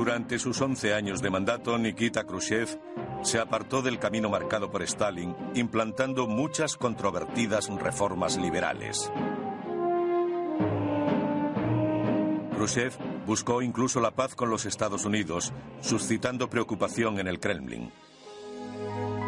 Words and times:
Durante 0.00 0.38
sus 0.38 0.58
11 0.58 0.94
años 0.94 1.20
de 1.20 1.28
mandato, 1.28 1.76
Nikita 1.76 2.24
Khrushchev 2.24 2.80
se 3.22 3.38
apartó 3.38 3.82
del 3.82 3.98
camino 3.98 4.30
marcado 4.30 4.70
por 4.70 4.82
Stalin, 4.82 5.36
implantando 5.52 6.26
muchas 6.26 6.74
controvertidas 6.78 7.68
reformas 7.68 8.38
liberales. 8.38 9.12
Khrushchev 12.56 12.94
buscó 13.26 13.60
incluso 13.60 14.00
la 14.00 14.12
paz 14.12 14.34
con 14.34 14.48
los 14.48 14.64
Estados 14.64 15.04
Unidos, 15.04 15.52
suscitando 15.82 16.48
preocupación 16.48 17.20
en 17.20 17.28
el 17.28 17.38
Kremlin. 17.38 17.92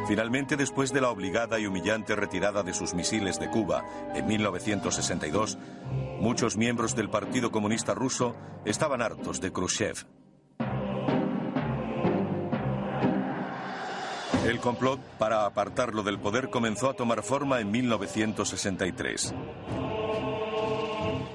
Finalmente, 0.08 0.56
después 0.56 0.90
de 0.90 1.02
la 1.02 1.10
obligada 1.10 1.60
y 1.60 1.66
humillante 1.66 2.16
retirada 2.16 2.62
de 2.62 2.72
sus 2.72 2.94
misiles 2.94 3.38
de 3.38 3.50
Cuba 3.50 3.84
en 4.14 4.26
1962, 4.26 5.58
muchos 6.18 6.56
miembros 6.56 6.96
del 6.96 7.10
Partido 7.10 7.52
Comunista 7.52 7.92
Ruso 7.92 8.34
estaban 8.64 9.02
hartos 9.02 9.38
de 9.42 9.52
Khrushchev. 9.52 10.06
El 14.46 14.58
complot 14.58 14.98
para 15.18 15.46
apartarlo 15.46 16.02
del 16.02 16.18
poder 16.18 16.50
comenzó 16.50 16.90
a 16.90 16.94
tomar 16.94 17.22
forma 17.22 17.60
en 17.60 17.70
1963. 17.70 19.32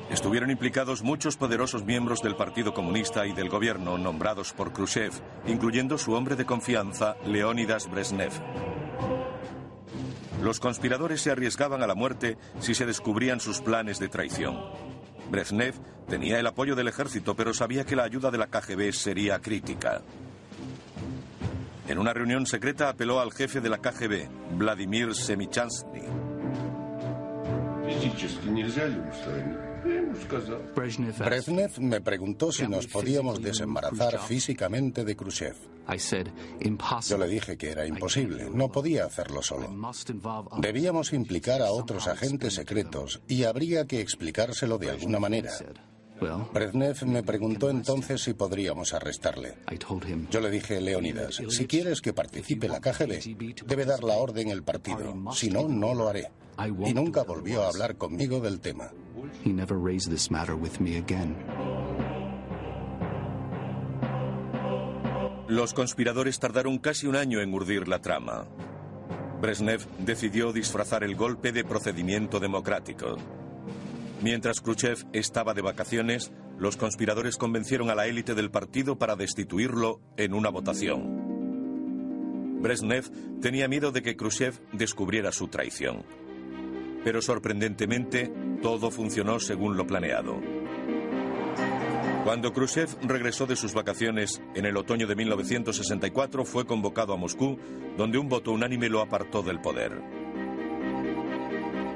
Estuvieron 0.09 0.51
implicados 0.51 1.03
muchos 1.03 1.37
poderosos 1.37 1.85
miembros 1.85 2.21
del 2.21 2.35
Partido 2.35 2.73
Comunista 2.73 3.25
y 3.25 3.31
del 3.31 3.47
gobierno 3.47 3.97
nombrados 3.97 4.51
por 4.51 4.73
Khrushchev, 4.73 5.13
incluyendo 5.47 5.97
su 5.97 6.13
hombre 6.13 6.35
de 6.35 6.45
confianza, 6.45 7.15
Leónidas 7.25 7.89
Brezhnev. 7.89 8.33
Los 10.43 10.59
conspiradores 10.59 11.21
se 11.21 11.31
arriesgaban 11.31 11.83
a 11.83 11.87
la 11.87 11.95
muerte 11.95 12.37
si 12.59 12.75
se 12.75 12.85
descubrían 12.85 13.39
sus 13.39 13.61
planes 13.61 13.99
de 13.99 14.09
traición. 14.09 14.59
Brezhnev 15.31 15.75
tenía 16.09 16.39
el 16.39 16.47
apoyo 16.47 16.75
del 16.75 16.89
ejército, 16.89 17.35
pero 17.35 17.53
sabía 17.53 17.85
que 17.85 17.95
la 17.95 18.03
ayuda 18.03 18.31
de 18.31 18.37
la 18.37 18.47
KGB 18.47 18.91
sería 18.91 19.39
crítica. 19.39 20.01
En 21.87 21.99
una 21.99 22.13
reunión 22.13 22.45
secreta 22.45 22.89
apeló 22.89 23.19
al 23.19 23.31
jefe 23.31 23.61
de 23.61 23.69
la 23.69 23.77
KGB, 23.77 24.57
Vladimir 24.57 25.15
Semichansky. 25.15 26.01
Brezhnev 31.19 31.79
me 31.79 32.01
preguntó 32.01 32.51
si 32.51 32.67
nos 32.67 32.87
podíamos 32.87 33.41
desembarazar 33.41 34.19
físicamente 34.19 35.05
de 35.05 35.15
Khrushchev. 35.15 35.55
Yo 37.07 37.17
le 37.17 37.27
dije 37.27 37.57
que 37.57 37.71
era 37.71 37.85
imposible, 37.85 38.49
no 38.51 38.69
podía 38.69 39.05
hacerlo 39.05 39.41
solo. 39.41 39.73
Debíamos 40.57 41.13
implicar 41.13 41.61
a 41.61 41.71
otros 41.71 42.07
agentes 42.07 42.55
secretos 42.55 43.21
y 43.29 43.45
habría 43.45 43.85
que 43.85 44.01
explicárselo 44.01 44.77
de 44.77 44.89
alguna 44.89 45.19
manera. 45.19 45.51
Brezhnev 46.53 47.05
me 47.05 47.23
preguntó 47.23 47.69
entonces 47.69 48.21
si 48.21 48.33
podríamos 48.33 48.93
arrestarle. 48.93 49.55
Yo 50.29 50.41
le 50.41 50.49
dije, 50.49 50.81
Leonidas, 50.81 51.41
si 51.49 51.67
quieres 51.67 52.01
que 52.01 52.13
participe 52.13 52.67
la 52.67 52.79
KGB, 52.79 53.65
debe 53.65 53.85
dar 53.85 54.03
la 54.03 54.15
orden 54.15 54.49
el 54.49 54.63
partido. 54.63 55.15
Si 55.33 55.49
no, 55.49 55.67
no 55.67 55.93
lo 55.93 56.07
haré. 56.09 56.31
Y 56.85 56.93
nunca 56.93 57.23
volvió 57.23 57.63
a 57.63 57.67
hablar 57.69 57.97
conmigo 57.97 58.39
del 58.39 58.59
tema. 58.59 58.91
Los 65.47 65.73
conspiradores 65.73 66.39
tardaron 66.39 66.77
casi 66.77 67.07
un 67.07 67.15
año 67.15 67.39
en 67.41 67.53
urdir 67.53 67.87
la 67.87 67.99
trama. 67.99 68.45
Brezhnev 69.39 69.85
decidió 69.99 70.51
disfrazar 70.51 71.03
el 71.03 71.15
golpe 71.15 71.51
de 71.51 71.63
procedimiento 71.63 72.39
democrático. 72.39 73.17
Mientras 74.21 74.61
Khrushchev 74.61 75.05
estaba 75.13 75.53
de 75.53 75.61
vacaciones, 75.61 76.31
los 76.57 76.75
conspiradores 76.75 77.37
convencieron 77.37 77.91
a 77.91 77.95
la 77.95 78.07
élite 78.07 78.33
del 78.33 78.49
partido 78.49 78.97
para 78.97 79.15
destituirlo 79.15 80.01
en 80.17 80.33
una 80.33 80.49
votación. 80.49 81.27
Brezhnev 82.61 83.39
tenía 83.39 83.67
miedo 83.67 83.91
de 83.91 84.01
que 84.01 84.17
Khrushchev 84.17 84.59
descubriera 84.73 85.31
su 85.31 85.47
traición. 85.49 86.03
Pero 87.03 87.21
sorprendentemente, 87.21 88.31
todo 88.63 88.89
funcionó 88.89 89.39
según 89.39 89.77
lo 89.77 89.85
planeado. 89.85 90.41
Cuando 92.23 92.51
Khrushchev 92.51 92.89
regresó 93.03 93.45
de 93.45 93.55
sus 93.55 93.73
vacaciones 93.73 94.41
en 94.55 94.65
el 94.65 94.75
otoño 94.77 95.05
de 95.05 95.15
1964, 95.15 96.43
fue 96.43 96.65
convocado 96.65 97.13
a 97.13 97.17
Moscú, 97.17 97.57
donde 97.95 98.17
un 98.17 98.27
voto 98.27 98.51
unánime 98.51 98.89
lo 98.89 99.01
apartó 99.01 99.43
del 99.43 99.61
poder. 99.61 100.16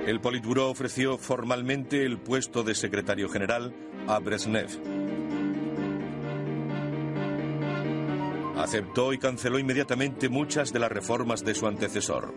El 0.05 0.19
Politburó 0.19 0.69
ofreció 0.69 1.17
formalmente 1.17 2.05
el 2.05 2.17
puesto 2.17 2.63
de 2.63 2.73
secretario 2.73 3.29
general 3.29 3.73
a 4.07 4.19
Brezhnev. 4.19 4.69
Aceptó 8.57 9.13
y 9.13 9.19
canceló 9.19 9.59
inmediatamente 9.59 10.27
muchas 10.27 10.73
de 10.73 10.79
las 10.79 10.91
reformas 10.91 11.43
de 11.43 11.53
su 11.53 11.67
antecesor. 11.67 12.33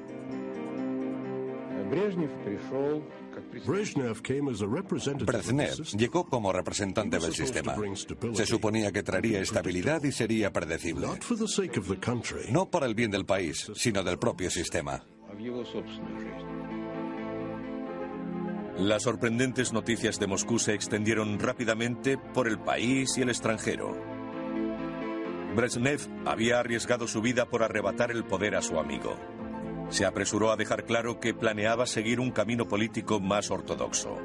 Brezhnev 5.26 5.82
llegó 5.96 6.26
como 6.26 6.52
representante 6.52 7.18
del 7.18 7.32
sistema. 7.32 7.76
Se 8.34 8.46
suponía 8.46 8.92
que 8.92 9.02
traería 9.02 9.40
estabilidad 9.40 10.02
y 10.04 10.12
sería 10.12 10.52
predecible. 10.52 11.06
No 12.50 12.70
por 12.70 12.84
el 12.84 12.94
bien 12.94 13.10
del 13.10 13.24
país, 13.24 13.70
sino 13.74 14.02
del 14.02 14.18
propio 14.18 14.50
sistema. 14.50 15.04
Las 18.78 19.04
sorprendentes 19.04 19.72
noticias 19.72 20.18
de 20.18 20.26
Moscú 20.26 20.58
se 20.58 20.74
extendieron 20.74 21.38
rápidamente 21.38 22.18
por 22.18 22.48
el 22.48 22.58
país 22.58 23.16
y 23.16 23.22
el 23.22 23.28
extranjero. 23.28 23.96
Brezhnev 25.54 26.00
había 26.26 26.58
arriesgado 26.58 27.06
su 27.06 27.22
vida 27.22 27.46
por 27.46 27.62
arrebatar 27.62 28.10
el 28.10 28.24
poder 28.24 28.56
a 28.56 28.62
su 28.62 28.80
amigo. 28.80 29.16
Se 29.90 30.04
apresuró 30.04 30.50
a 30.50 30.56
dejar 30.56 30.84
claro 30.86 31.20
que 31.20 31.34
planeaba 31.34 31.86
seguir 31.86 32.18
un 32.18 32.32
camino 32.32 32.66
político 32.66 33.20
más 33.20 33.52
ortodoxo. 33.52 34.18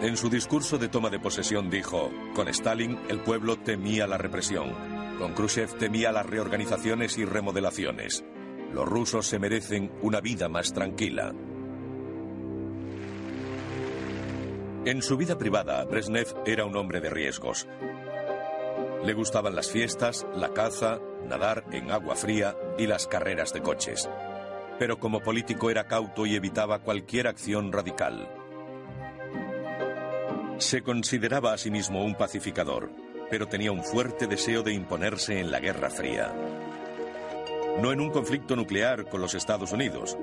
En 0.00 0.16
su 0.16 0.30
discurso 0.30 0.78
de 0.78 0.88
toma 0.88 1.10
de 1.10 1.20
posesión 1.20 1.68
dijo, 1.68 2.10
con 2.34 2.48
Stalin 2.48 2.98
el 3.10 3.20
pueblo 3.20 3.58
temía 3.58 4.06
la 4.06 4.16
represión, 4.16 4.72
con 5.18 5.34
Khrushchev 5.34 5.76
temía 5.76 6.12
las 6.12 6.24
reorganizaciones 6.24 7.18
y 7.18 7.26
remodelaciones. 7.26 8.24
Los 8.72 8.88
rusos 8.88 9.26
se 9.26 9.38
merecen 9.38 9.92
una 10.00 10.22
vida 10.22 10.48
más 10.48 10.72
tranquila. 10.72 11.34
En 14.86 15.02
su 15.02 15.18
vida 15.18 15.36
privada, 15.36 15.84
Brezhnev 15.84 16.34
era 16.46 16.64
un 16.64 16.74
hombre 16.74 17.02
de 17.02 17.10
riesgos. 17.10 17.68
Le 19.04 19.12
gustaban 19.12 19.54
las 19.54 19.70
fiestas, 19.70 20.26
la 20.34 20.54
caza, 20.54 20.98
nadar 21.28 21.64
en 21.70 21.90
agua 21.90 22.16
fría 22.16 22.56
y 22.78 22.86
las 22.86 23.06
carreras 23.06 23.52
de 23.52 23.60
coches. 23.60 24.08
Pero 24.78 24.98
como 24.98 25.20
político 25.20 25.70
era 25.70 25.86
cauto 25.86 26.24
y 26.24 26.34
evitaba 26.34 26.78
cualquier 26.78 27.26
acción 27.26 27.72
radical. 27.72 28.26
Se 30.56 30.80
consideraba 30.80 31.52
a 31.52 31.58
sí 31.58 31.70
mismo 31.70 32.02
un 32.02 32.14
pacificador, 32.14 32.90
pero 33.28 33.48
tenía 33.48 33.72
un 33.72 33.84
fuerte 33.84 34.26
deseo 34.26 34.62
de 34.62 34.72
imponerse 34.72 35.40
en 35.40 35.50
la 35.50 35.60
Guerra 35.60 35.90
Fría. 35.90 36.34
No 37.82 37.92
en 37.92 38.00
un 38.00 38.10
conflicto 38.10 38.56
nuclear 38.56 39.10
con 39.10 39.20
los 39.20 39.34
Estados 39.34 39.72
Unidos. 39.72 40.16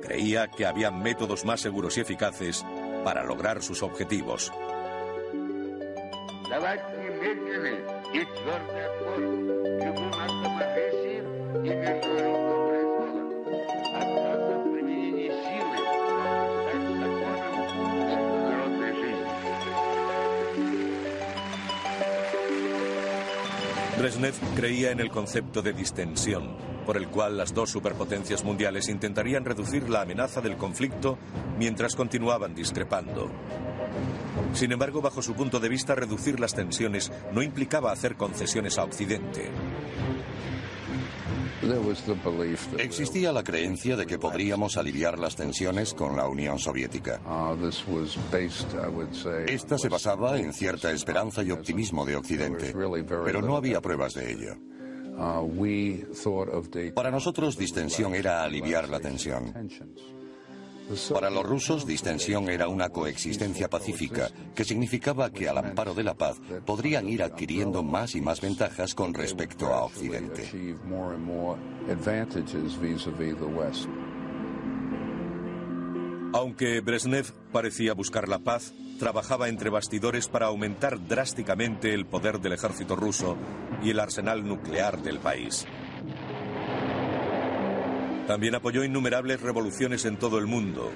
Creía 0.00 0.48
que 0.48 0.66
había 0.66 0.90
métodos 0.90 1.44
más 1.44 1.60
seguros 1.60 1.96
y 1.96 2.00
eficaces 2.00 2.64
para 3.04 3.24
lograr 3.24 3.62
sus 3.62 3.82
objetivos. 3.82 4.52
Brezhnev 24.02 24.34
creía 24.56 24.90
en 24.90 24.98
el 24.98 25.10
concepto 25.10 25.62
de 25.62 25.72
distensión, 25.72 26.56
por 26.84 26.96
el 26.96 27.06
cual 27.06 27.36
las 27.36 27.54
dos 27.54 27.70
superpotencias 27.70 28.42
mundiales 28.42 28.88
intentarían 28.88 29.44
reducir 29.44 29.88
la 29.88 30.00
amenaza 30.02 30.40
del 30.40 30.56
conflicto 30.56 31.18
mientras 31.58 31.94
continuaban 31.94 32.54
discrepando. 32.54 33.30
Sin 34.54 34.72
embargo, 34.72 35.00
bajo 35.00 35.22
su 35.22 35.34
punto 35.34 35.60
de 35.60 35.68
vista, 35.68 35.94
reducir 35.94 36.40
las 36.40 36.54
tensiones 36.54 37.12
no 37.32 37.42
implicaba 37.42 37.92
hacer 37.92 38.16
concesiones 38.16 38.78
a 38.78 38.84
Occidente. 38.84 39.50
Existía 42.78 43.32
la 43.32 43.44
creencia 43.44 43.96
de 43.96 44.04
que 44.04 44.18
podríamos 44.18 44.76
aliviar 44.76 45.18
las 45.18 45.36
tensiones 45.36 45.94
con 45.94 46.16
la 46.16 46.26
Unión 46.26 46.58
Soviética. 46.58 47.20
Esta 49.46 49.78
se 49.78 49.88
basaba 49.88 50.38
en 50.38 50.52
cierta 50.52 50.90
esperanza 50.90 51.42
y 51.42 51.52
optimismo 51.52 52.04
de 52.04 52.16
Occidente, 52.16 52.74
pero 53.24 53.42
no 53.42 53.56
había 53.56 53.80
pruebas 53.80 54.14
de 54.14 54.32
ello. 54.32 54.56
Para 56.94 57.10
nosotros, 57.10 57.56
distensión 57.56 58.14
era 58.14 58.42
aliviar 58.42 58.88
la 58.88 58.98
tensión. 58.98 59.54
Para 61.12 61.30
los 61.30 61.44
rusos, 61.44 61.86
distensión 61.86 62.48
era 62.48 62.68
una 62.68 62.90
coexistencia 62.90 63.68
pacífica, 63.68 64.30
que 64.54 64.64
significaba 64.64 65.30
que 65.30 65.48
al 65.48 65.58
amparo 65.58 65.94
de 65.94 66.04
la 66.04 66.14
paz 66.14 66.40
podrían 66.66 67.08
ir 67.08 67.22
adquiriendo 67.22 67.82
más 67.82 68.14
y 68.14 68.20
más 68.20 68.40
ventajas 68.40 68.94
con 68.94 69.14
respecto 69.14 69.66
a 69.72 69.84
Occidente. 69.84 70.50
Aunque 76.34 76.80
Brezhnev 76.80 77.32
parecía 77.52 77.92
buscar 77.92 78.28
la 78.28 78.38
paz, 78.38 78.72
trabajaba 78.98 79.48
entre 79.48 79.68
bastidores 79.68 80.28
para 80.28 80.46
aumentar 80.46 81.06
drásticamente 81.06 81.92
el 81.92 82.06
poder 82.06 82.40
del 82.40 82.52
ejército 82.52 82.96
ruso 82.96 83.36
y 83.82 83.90
el 83.90 84.00
arsenal 84.00 84.46
nuclear 84.46 85.02
del 85.02 85.18
país. 85.18 85.66
También 88.26 88.54
apoyó 88.54 88.84
innumerables 88.84 89.40
revoluciones 89.40 90.04
en 90.04 90.16
todo 90.16 90.38
el 90.38 90.46
mundo 90.46 90.90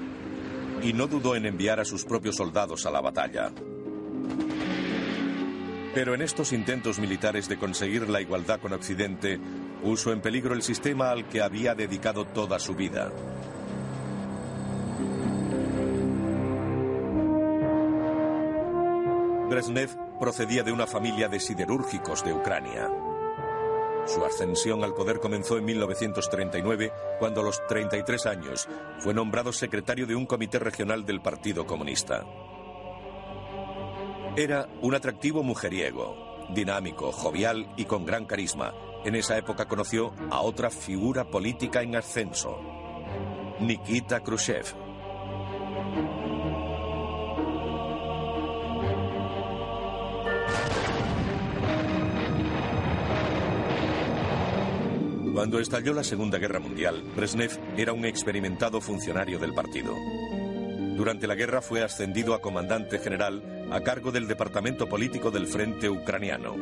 y 0.82 0.92
no 0.92 1.06
dudó 1.06 1.34
en 1.34 1.46
enviar 1.46 1.80
a 1.80 1.84
sus 1.84 2.04
propios 2.04 2.36
soldados 2.36 2.86
a 2.86 2.90
la 2.90 3.00
batalla. 3.00 3.50
Pero 5.94 6.14
en 6.14 6.22
estos 6.22 6.52
intentos 6.52 6.98
militares 6.98 7.48
de 7.48 7.56
conseguir 7.56 8.08
la 8.08 8.20
igualdad 8.20 8.60
con 8.60 8.72
Occidente, 8.74 9.40
puso 9.82 10.12
en 10.12 10.20
peligro 10.20 10.54
el 10.54 10.62
sistema 10.62 11.10
al 11.10 11.26
que 11.28 11.40
había 11.40 11.74
dedicado 11.74 12.26
toda 12.26 12.58
su 12.58 12.74
vida. 12.74 13.10
Brezhnev 19.48 20.18
procedía 20.18 20.62
de 20.62 20.72
una 20.72 20.86
familia 20.86 21.28
de 21.28 21.40
siderúrgicos 21.40 22.24
de 22.24 22.32
Ucrania. 22.32 22.90
Su 24.06 24.24
ascensión 24.24 24.84
al 24.84 24.92
poder 24.92 25.18
comenzó 25.18 25.56
en 25.56 25.64
1939, 25.64 26.92
cuando 27.18 27.40
a 27.40 27.44
los 27.44 27.66
33 27.66 28.26
años 28.26 28.68
fue 28.98 29.14
nombrado 29.14 29.52
secretario 29.52 30.06
de 30.06 30.14
un 30.14 30.26
comité 30.26 30.58
regional 30.58 31.04
del 31.04 31.20
Partido 31.20 31.66
Comunista. 31.66 32.24
Era 34.36 34.68
un 34.82 34.94
atractivo 34.94 35.42
mujeriego, 35.42 36.46
dinámico, 36.50 37.10
jovial 37.12 37.72
y 37.76 37.86
con 37.86 38.04
gran 38.04 38.26
carisma. 38.26 38.74
En 39.04 39.14
esa 39.14 39.38
época 39.38 39.66
conoció 39.66 40.12
a 40.30 40.40
otra 40.40 40.70
figura 40.70 41.24
política 41.30 41.82
en 41.82 41.96
ascenso, 41.96 42.60
Nikita 43.60 44.20
Khrushchev. 44.20 44.85
Cuando 55.36 55.60
estalló 55.60 55.92
la 55.92 56.02
Segunda 56.02 56.38
Guerra 56.38 56.60
Mundial, 56.60 57.02
Brezhnev 57.14 57.50
era 57.76 57.92
un 57.92 58.06
experimentado 58.06 58.80
funcionario 58.80 59.38
del 59.38 59.52
partido. 59.52 59.94
Durante 60.96 61.26
la 61.26 61.34
guerra 61.34 61.60
fue 61.60 61.84
ascendido 61.84 62.32
a 62.32 62.40
comandante 62.40 62.98
general 62.98 63.68
a 63.70 63.82
cargo 63.82 64.10
del 64.10 64.28
departamento 64.28 64.88
político 64.88 65.30
del 65.30 65.46
Frente 65.46 65.90
Ucraniano. 65.90 66.56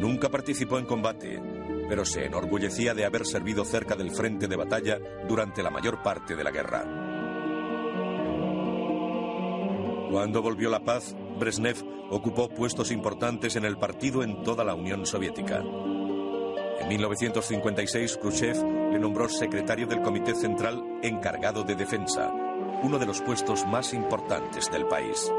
Nunca 0.00 0.28
participó 0.30 0.80
en 0.80 0.86
combate, 0.86 1.40
pero 1.88 2.04
se 2.04 2.24
enorgullecía 2.24 2.92
de 2.92 3.04
haber 3.04 3.24
servido 3.24 3.64
cerca 3.64 3.94
del 3.94 4.10
frente 4.10 4.48
de 4.48 4.56
batalla 4.56 4.98
durante 5.28 5.62
la 5.62 5.70
mayor 5.70 6.02
parte 6.02 6.34
de 6.34 6.42
la 6.42 6.50
guerra. 6.50 6.82
Cuando 10.10 10.42
volvió 10.42 10.70
la 10.70 10.82
paz, 10.82 11.14
Brezhnev 11.38 11.84
ocupó 12.10 12.48
puestos 12.48 12.90
importantes 12.90 13.54
en 13.54 13.64
el 13.64 13.78
partido 13.78 14.24
en 14.24 14.42
toda 14.42 14.64
la 14.64 14.74
Unión 14.74 15.06
Soviética. 15.06 15.62
En 16.80 16.88
1956, 16.88 18.18
Khrushchev 18.18 18.56
le 18.92 18.98
nombró 18.98 19.28
secretario 19.28 19.86
del 19.86 20.00
Comité 20.02 20.34
Central 20.34 20.82
encargado 21.02 21.64
de 21.64 21.74
defensa, 21.74 22.32
uno 22.82 22.98
de 22.98 23.06
los 23.06 23.20
puestos 23.20 23.66
más 23.66 23.92
importantes 23.92 24.70
del 24.70 24.86
país. 24.86 25.30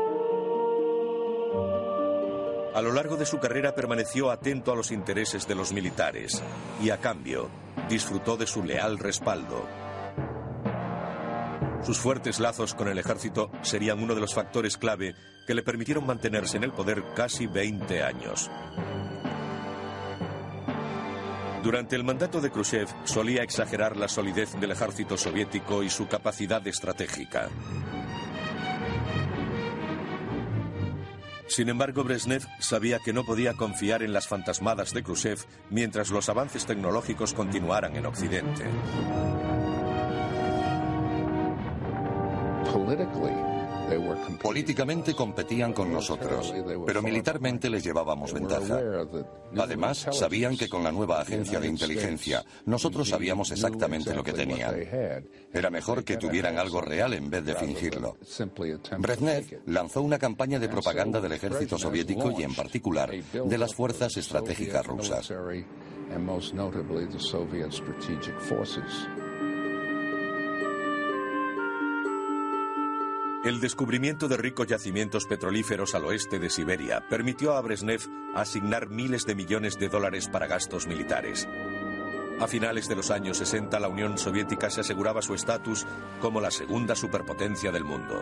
A 2.74 2.82
lo 2.82 2.92
largo 2.92 3.18
de 3.18 3.26
su 3.26 3.40
carrera 3.40 3.74
permaneció 3.74 4.30
atento 4.30 4.72
a 4.72 4.76
los 4.76 4.92
intereses 4.92 5.48
de 5.48 5.56
los 5.56 5.74
militares 5.74 6.44
y 6.82 6.92
a 6.92 6.98
cambio 6.98 7.50
disfrutó 7.90 8.38
de 8.38 8.46
su 8.46 8.64
leal 8.64 9.00
respaldo. 9.00 9.66
Sus 11.82 11.98
fuertes 11.98 12.40
lazos 12.40 12.76
con 12.76 12.90
el 12.90 13.00
ejército 13.00 13.50
serían 13.62 14.04
uno 14.04 14.14
de 14.14 14.22
los 14.22 14.34
factores 14.34 14.78
clave 14.78 15.16
que 15.48 15.54
le 15.56 15.64
permitieron 15.64 16.06
mantenerse 16.06 16.58
en 16.58 16.66
el 16.66 16.72
poder 16.72 17.04
casi 17.16 17.48
20 17.48 18.04
años. 18.04 18.52
Durante 21.64 21.96
el 21.96 22.06
mandato 22.06 22.40
de 22.40 22.52
Khrushchev 22.52 22.88
solía 23.04 23.44
exagerar 23.44 23.98
la 23.98 24.08
solidez 24.08 24.58
del 24.60 24.72
ejército 24.72 25.18
soviético 25.18 25.84
y 25.84 25.90
su 25.90 26.08
capacidad 26.08 26.66
estratégica. 26.66 27.50
Sin 31.48 31.68
embargo, 31.68 32.04
Brezhnev 32.04 32.48
sabía 32.60 33.00
que 33.00 33.12
no 33.12 33.26
podía 33.26 33.56
confiar 33.56 34.04
en 34.04 34.14
las 34.14 34.28
fantasmadas 34.28 34.94
de 34.94 35.04
Khrushchev 35.04 35.40
mientras 35.70 36.12
los 36.12 36.30
avances 36.30 36.66
tecnológicos 36.66 37.34
continuaran 37.34 37.96
en 37.96 38.06
Occidente. 38.06 38.66
Políticamente 44.42 45.14
competían 45.14 45.74
con 45.74 45.92
nosotros, 45.92 46.54
pero 46.86 47.02
militarmente 47.02 47.70
les 47.70 47.84
llevábamos 47.84 48.34
ventaja. 48.34 48.80
Además, 49.58 50.08
sabían 50.12 50.58
que 50.58 50.70
con 50.70 50.84
la 50.84 50.92
nueva 50.92 51.22
agencia 51.22 51.60
de 51.60 51.68
inteligencia, 51.68 52.44
nosotros 52.66 53.10
sabíamos 53.10 53.52
exactamente 53.52 54.14
lo 54.14 54.24
que 54.24 54.34
tenían. 54.34 54.76
Era 55.54 55.70
mejor 55.70 56.04
que 56.04 56.18
tuvieran 56.18 56.58
algo 56.58 56.82
real 56.82 57.14
en 57.14 57.30
vez 57.30 57.46
de 57.46 57.56
fingirlo. 57.56 58.18
Brezhnev 58.98 59.62
lanzó 59.66 60.02
una 60.02 60.20
campaña 60.20 60.60
de 60.60 60.70
propaganda 60.70 61.20
del 61.20 61.34
ejército 61.34 61.78
soviético 61.78 62.32
y 62.32 62.44
en 62.44 62.54
particular 62.54 63.12
de 63.12 63.58
las 63.58 63.74
fuerzas 63.74 64.16
estratégicas 64.18 64.86
rusas. 64.86 65.32
El 73.42 73.62
descubrimiento 73.62 74.28
de 74.28 74.36
ricos 74.36 74.68
yacimientos 74.68 75.26
petrolíferos 75.26 75.96
al 75.96 76.04
oeste 76.04 76.40
de 76.40 76.50
Siberia 76.50 77.08
permitió 77.08 77.56
a 77.56 77.62
Brezhnev 77.62 78.02
asignar 78.36 78.90
miles 78.90 79.26
de 79.26 79.34
millones 79.34 79.80
de 79.80 79.88
dólares 79.88 80.28
para 80.28 80.46
gastos 80.46 80.88
militares. 80.88 81.48
A 82.42 82.48
finales 82.48 82.90
de 82.90 82.98
los 82.98 83.12
años 83.12 83.38
60, 83.38 83.80
la 83.80 83.88
Unión 83.88 84.18
Soviética 84.18 84.70
se 84.70 84.82
aseguraba 84.82 85.22
su 85.22 85.34
estatus 85.34 85.88
como 86.20 86.42
la 86.42 86.52
segunda 86.52 86.96
superpotencia 86.96 87.72
del 87.72 87.86
mundo. 87.86 88.22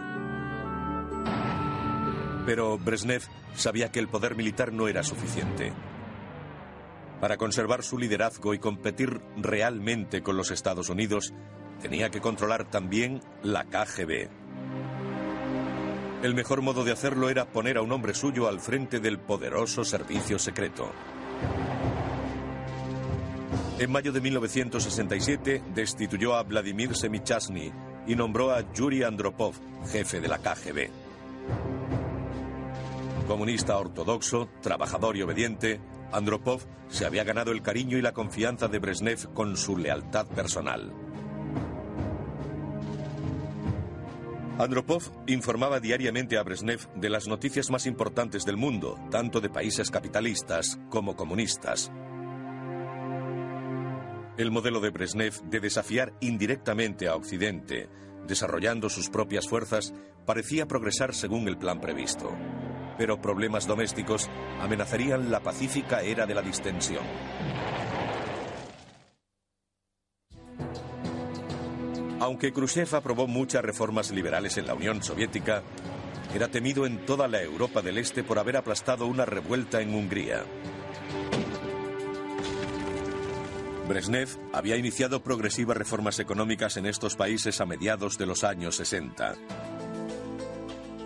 Pero 2.46 2.78
Brezhnev 2.78 3.24
sabía 3.56 3.92
que 3.92 4.00
el 4.00 4.10
poder 4.10 4.36
militar 4.36 4.72
no 4.72 4.88
era 4.88 5.02
suficiente. 5.02 5.74
Para 7.20 7.38
conservar 7.38 7.82
su 7.82 7.98
liderazgo 7.98 8.54
y 8.54 8.60
competir 8.60 9.20
realmente 9.36 10.22
con 10.22 10.38
los 10.38 10.52
Estados 10.52 10.90
Unidos, 10.90 11.34
tenía 11.82 12.12
que 12.12 12.22
controlar 12.22 12.70
también 12.70 13.22
la 13.42 13.64
KGB. 13.64 14.47
El 16.24 16.34
mejor 16.34 16.64
modo 16.64 16.84
de 16.84 16.92
hacerlo 16.92 17.30
era 17.30 17.46
poner 17.46 17.78
a 17.78 17.82
un 17.82 17.92
hombre 17.92 18.16
suyo 18.16 18.48
al 18.48 18.60
frente 18.60 19.00
del 19.00 19.20
poderoso 19.20 19.84
servicio 19.84 20.40
secreto. 20.40 20.92
En 23.78 23.92
mayo 23.92 24.12
de 24.12 24.20
1967 24.22 25.62
destituyó 25.76 26.36
a 26.36 26.42
Vladimir 26.42 26.96
Semichasny 26.96 27.72
y 28.08 28.16
nombró 28.16 28.52
a 28.52 28.74
Yuri 28.74 29.04
Andropov 29.04 29.54
jefe 29.92 30.20
de 30.20 30.28
la 30.28 30.40
KGB. 30.40 30.90
Comunista 33.28 33.78
ortodoxo, 33.78 34.50
trabajador 34.62 35.18
y 35.18 35.22
obediente, 35.22 35.80
Andropov 36.12 36.62
se 36.90 37.06
había 37.06 37.26
ganado 37.26 37.52
el 37.52 37.62
cariño 37.62 37.98
y 37.98 38.02
la 38.02 38.14
confianza 38.14 38.68
de 38.68 38.80
Brezhnev 38.80 39.34
con 39.34 39.56
su 39.56 39.78
lealtad 39.78 40.26
personal. 40.26 40.92
Andropov 44.60 45.04
informaba 45.28 45.80
diariamente 45.80 46.36
a 46.36 46.42
Brezhnev 46.42 46.92
de 46.96 47.12
las 47.12 47.28
noticias 47.28 47.70
más 47.70 47.86
importantes 47.86 48.44
del 48.44 48.58
mundo, 48.58 48.98
tanto 49.12 49.40
de 49.40 49.52
países 49.52 49.92
capitalistas 49.92 50.80
como 50.90 51.16
comunistas. 51.16 51.92
El 54.36 54.50
modelo 54.50 54.80
de 54.80 54.90
Brezhnev 54.90 55.44
de 55.44 55.60
desafiar 55.60 56.14
indirectamente 56.22 57.08
a 57.08 57.16
Occidente, 57.16 57.88
desarrollando 58.26 58.90
sus 58.90 59.12
propias 59.12 59.48
fuerzas, 59.48 59.94
parecía 60.26 60.68
progresar 60.68 61.14
según 61.14 61.48
el 61.48 61.60
plan 61.60 61.80
previsto. 61.80 62.36
Pero 62.98 63.22
problemas 63.22 63.68
domésticos 63.68 64.28
amenazarían 64.60 65.30
la 65.30 65.42
pacífica 65.42 66.02
era 66.02 66.26
de 66.26 66.34
la 66.34 66.42
distensión. 66.42 67.04
Aunque 72.28 72.52
Khrushchev 72.52 72.94
aprobó 72.94 73.26
muchas 73.26 73.64
reformas 73.64 74.12
liberales 74.12 74.58
en 74.58 74.68
la 74.68 74.74
Unión 74.74 75.02
Soviética, 75.02 75.64
era 76.36 76.50
temido 76.50 76.86
en 76.86 77.06
toda 77.06 77.26
la 77.30 77.42
Europa 77.42 77.82
del 77.82 77.98
Este 77.98 78.22
por 78.22 78.38
haber 78.38 78.58
aplastado 78.58 79.08
una 79.08 79.24
revuelta 79.24 79.80
en 79.80 79.96
Hungría. 79.96 80.44
Brezhnev 83.88 84.28
había 84.52 84.76
iniciado 84.76 85.24
progresivas 85.24 85.78
reformas 85.78 86.20
económicas 86.20 86.76
en 86.76 86.86
estos 86.86 87.16
países 87.16 87.62
a 87.62 87.66
mediados 87.66 88.18
de 88.18 88.26
los 88.26 88.44
años 88.44 88.76
60. 88.76 89.36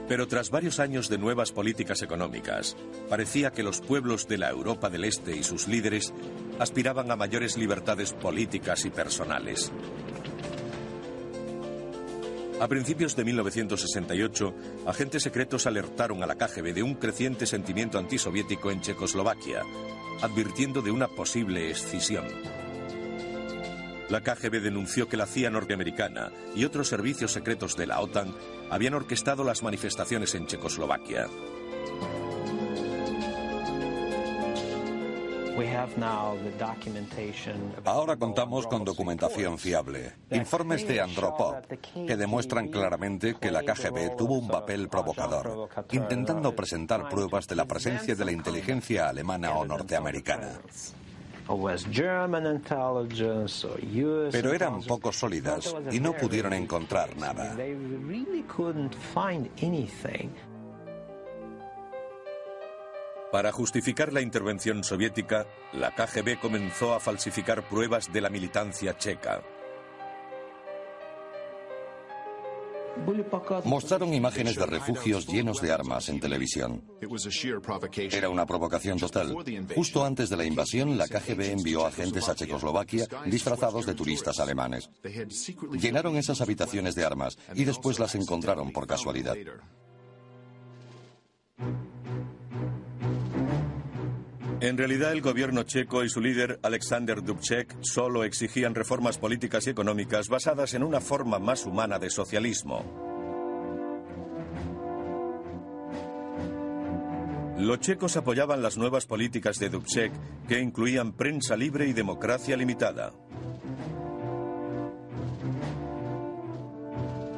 Pero 0.07 0.27
tras 0.27 0.49
varios 0.49 0.79
años 0.79 1.07
de 1.07 1.19
nuevas 1.19 1.51
políticas 1.51 2.01
económicas, 2.01 2.75
parecía 3.11 3.51
que 3.51 3.61
los 3.61 3.79
pueblos 3.79 4.27
de 4.27 4.39
la 4.39 4.49
Europa 4.49 4.89
del 4.89 5.03
Este 5.03 5.35
y 5.35 5.43
sus 5.43 5.67
líderes 5.67 6.15
aspiraban 6.57 7.11
a 7.11 7.15
mayores 7.15 7.57
libertades 7.57 8.11
políticas 8.11 8.85
y 8.85 8.89
personales. 8.89 9.71
A 12.61 12.67
principios 12.67 13.15
de 13.15 13.25
1968, 13.25 14.53
agentes 14.85 15.23
secretos 15.23 15.65
alertaron 15.65 16.21
a 16.21 16.27
la 16.27 16.35
KGB 16.35 16.75
de 16.75 16.83
un 16.83 16.93
creciente 16.93 17.47
sentimiento 17.47 17.97
antisoviético 17.97 18.69
en 18.69 18.81
Checoslovaquia, 18.81 19.63
advirtiendo 20.21 20.83
de 20.83 20.91
una 20.91 21.07
posible 21.07 21.71
escisión. 21.71 22.27
La 24.09 24.21
KGB 24.21 24.61
denunció 24.61 25.09
que 25.09 25.17
la 25.17 25.25
CIA 25.25 25.49
norteamericana 25.49 26.31
y 26.55 26.63
otros 26.63 26.87
servicios 26.87 27.31
secretos 27.31 27.75
de 27.75 27.87
la 27.87 27.99
OTAN 27.99 28.35
habían 28.69 28.93
orquestado 28.93 29.43
las 29.43 29.63
manifestaciones 29.63 30.35
en 30.35 30.45
Checoslovaquia. 30.45 31.29
Ahora 37.85 38.17
contamos 38.17 38.67
con 38.67 38.83
documentación 38.83 39.57
fiable, 39.57 40.13
informes 40.31 40.87
de 40.87 41.01
Andropov, 41.01 41.61
que 42.07 42.17
demuestran 42.17 42.69
claramente 42.69 43.35
que 43.35 43.51
la 43.51 43.61
KGB 43.61 44.15
tuvo 44.17 44.39
un 44.39 44.47
papel 44.47 44.89
provocador, 44.89 45.69
intentando 45.91 46.55
presentar 46.55 47.09
pruebas 47.09 47.47
de 47.47 47.55
la 47.55 47.65
presencia 47.65 48.15
de 48.15 48.25
la 48.25 48.31
inteligencia 48.31 49.09
alemana 49.09 49.51
o 49.51 49.65
norteamericana. 49.65 50.59
Pero 54.31 54.53
eran 54.53 54.81
poco 54.83 55.11
sólidas 55.11 55.75
y 55.91 55.99
no 55.99 56.13
pudieron 56.13 56.53
encontrar 56.53 57.17
nada. 57.17 57.55
Para 63.31 63.51
justificar 63.53 64.11
la 64.11 64.21
intervención 64.21 64.83
soviética, 64.83 65.47
la 65.71 65.95
KGB 65.95 66.39
comenzó 66.39 66.93
a 66.93 66.99
falsificar 66.99 67.67
pruebas 67.67 68.11
de 68.11 68.19
la 68.19 68.29
militancia 68.29 68.97
checa. 68.97 69.41
Mostraron 73.63 74.13
imágenes 74.13 74.57
de 74.57 74.65
refugios 74.65 75.25
llenos 75.25 75.61
de 75.61 75.71
armas 75.71 76.09
en 76.09 76.19
televisión. 76.19 76.83
Era 78.11 78.29
una 78.29 78.45
provocación 78.45 78.99
total. 78.99 79.33
Justo 79.73 80.03
antes 80.03 80.29
de 80.29 80.37
la 80.37 80.43
invasión, 80.43 80.97
la 80.97 81.07
KGB 81.07 81.51
envió 81.51 81.85
agentes 81.85 82.27
a 82.27 82.35
Checoslovaquia 82.35 83.07
disfrazados 83.25 83.85
de 83.85 83.95
turistas 83.95 84.39
alemanes. 84.39 84.89
Llenaron 85.79 86.17
esas 86.17 86.41
habitaciones 86.41 86.95
de 86.95 87.05
armas 87.05 87.37
y 87.55 87.63
después 87.63 87.97
las 87.97 88.13
encontraron 88.15 88.71
por 88.71 88.85
casualidad. 88.85 89.37
En 94.61 94.77
realidad, 94.77 95.11
el 95.11 95.21
gobierno 95.21 95.63
checo 95.63 96.03
y 96.03 96.09
su 96.09 96.21
líder, 96.21 96.59
Alexander 96.61 97.23
Dubček, 97.23 97.77
solo 97.81 98.23
exigían 98.23 98.75
reformas 98.75 99.17
políticas 99.17 99.65
y 99.65 99.71
económicas 99.71 100.29
basadas 100.29 100.75
en 100.75 100.83
una 100.83 101.01
forma 101.01 101.39
más 101.39 101.65
humana 101.65 101.97
de 101.97 102.11
socialismo. 102.11 102.85
Los 107.57 107.79
checos 107.79 108.15
apoyaban 108.17 108.61
las 108.61 108.77
nuevas 108.77 109.07
políticas 109.07 109.57
de 109.57 109.69
Dubček, 109.69 110.11
que 110.47 110.59
incluían 110.59 111.13
prensa 111.13 111.57
libre 111.57 111.87
y 111.87 111.93
democracia 111.93 112.55
limitada. 112.55 113.13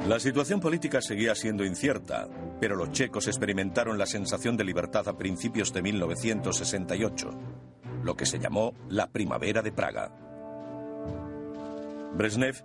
La 0.10 0.20
situación 0.20 0.60
política 0.60 1.02
seguía 1.02 1.34
siendo 1.36 1.64
incierta, 1.64 2.28
pero 2.64 2.78
los 2.78 2.94
checos 2.94 3.28
experimentaron 3.28 3.98
la 3.98 4.06
sensación 4.06 4.56
de 4.56 4.64
libertad 4.64 5.06
a 5.10 5.18
principios 5.18 5.74
de 5.74 5.82
1968, 5.82 7.30
lo 8.06 8.16
que 8.16 8.26
se 8.26 8.40
llamó 8.40 8.74
la 8.88 9.12
Primavera 9.12 9.62
de 9.62 9.74
Praga. 9.74 10.16
Brezhnev 12.16 12.64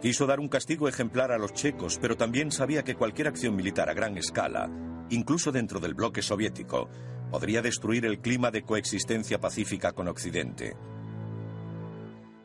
quiso 0.00 0.28
dar 0.28 0.38
un 0.38 0.46
castigo 0.46 0.86
ejemplar 0.86 1.32
a 1.32 1.38
los 1.38 1.52
checos, 1.52 1.98
pero 2.00 2.16
también 2.16 2.52
sabía 2.52 2.84
que 2.84 2.94
cualquier 2.94 3.26
acción 3.26 3.56
militar 3.56 3.90
a 3.90 3.94
gran 3.94 4.16
escala, 4.16 4.70
incluso 5.10 5.50
dentro 5.50 5.80
del 5.80 5.94
bloque 5.94 6.22
soviético, 6.22 6.88
podría 7.32 7.60
destruir 7.60 8.06
el 8.06 8.20
clima 8.20 8.52
de 8.52 8.62
coexistencia 8.62 9.40
pacífica 9.40 9.90
con 9.90 10.06
Occidente. 10.06 10.76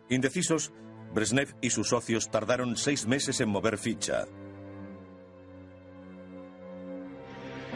Indecisos, 0.10 0.74
Brezhnev 1.13 1.55
y 1.62 1.69
sus 1.69 1.89
socios 1.89 2.31
tardaron 2.31 2.75
seis 2.75 3.05
meses 3.05 3.41
en 3.41 3.50
mover 3.50 3.77
ficha. 3.77 4.25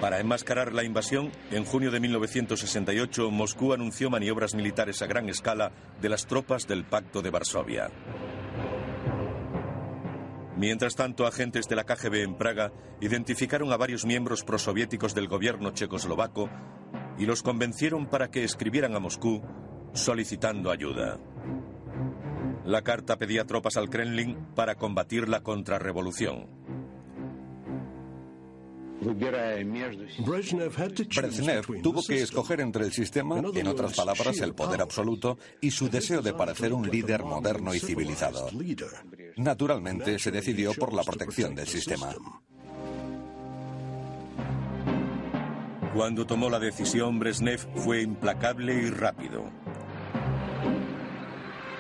Para 0.03 0.19
enmascarar 0.19 0.73
la 0.73 0.83
invasión, 0.83 1.31
en 1.49 1.63
junio 1.63 1.89
de 1.89 2.01
1968 2.01 3.31
Moscú 3.31 3.71
anunció 3.71 4.09
maniobras 4.09 4.53
militares 4.53 5.01
a 5.01 5.05
gran 5.07 5.29
escala 5.29 5.71
de 6.01 6.09
las 6.09 6.27
tropas 6.27 6.67
del 6.67 6.83
Pacto 6.83 7.21
de 7.21 7.29
Varsovia. 7.29 7.89
Mientras 10.57 10.95
tanto, 10.95 11.25
agentes 11.25 11.69
de 11.69 11.77
la 11.77 11.85
KGB 11.85 12.15
en 12.15 12.35
Praga 12.35 12.73
identificaron 12.99 13.71
a 13.71 13.77
varios 13.77 14.05
miembros 14.05 14.43
prosoviéticos 14.43 15.15
del 15.15 15.29
gobierno 15.29 15.71
checoslovaco 15.71 16.49
y 17.17 17.25
los 17.25 17.41
convencieron 17.41 18.07
para 18.07 18.29
que 18.29 18.43
escribieran 18.43 18.97
a 18.97 18.99
Moscú 18.99 19.41
solicitando 19.93 20.69
ayuda. 20.69 21.17
La 22.65 22.81
carta 22.81 23.17
pedía 23.17 23.45
tropas 23.45 23.77
al 23.77 23.89
Kremlin 23.89 24.47
para 24.53 24.75
combatir 24.75 25.29
la 25.29 25.43
contrarrevolución. 25.43 26.62
Brezhnev 30.25 31.81
tuvo 31.81 32.03
que 32.03 32.21
escoger 32.21 32.61
entre 32.61 32.85
el 32.85 32.91
sistema, 32.91 33.39
en 33.39 33.67
otras 33.67 33.95
palabras, 33.95 34.39
el 34.39 34.53
poder 34.53 34.81
absoluto, 34.81 35.37
y 35.61 35.71
su 35.71 35.89
deseo 35.89 36.21
de 36.21 36.33
parecer 36.33 36.73
un 36.73 36.89
líder 36.89 37.23
moderno 37.23 37.73
y 37.73 37.79
civilizado. 37.79 38.49
Naturalmente, 39.37 40.19
se 40.19 40.31
decidió 40.31 40.73
por 40.73 40.93
la 40.93 41.03
protección 41.03 41.55
del 41.55 41.67
sistema. 41.67 42.15
Cuando 45.93 46.25
tomó 46.25 46.49
la 46.49 46.59
decisión, 46.59 47.19
Brezhnev 47.19 47.59
fue 47.75 48.01
implacable 48.01 48.73
y 48.73 48.89
rápido. 48.89 49.51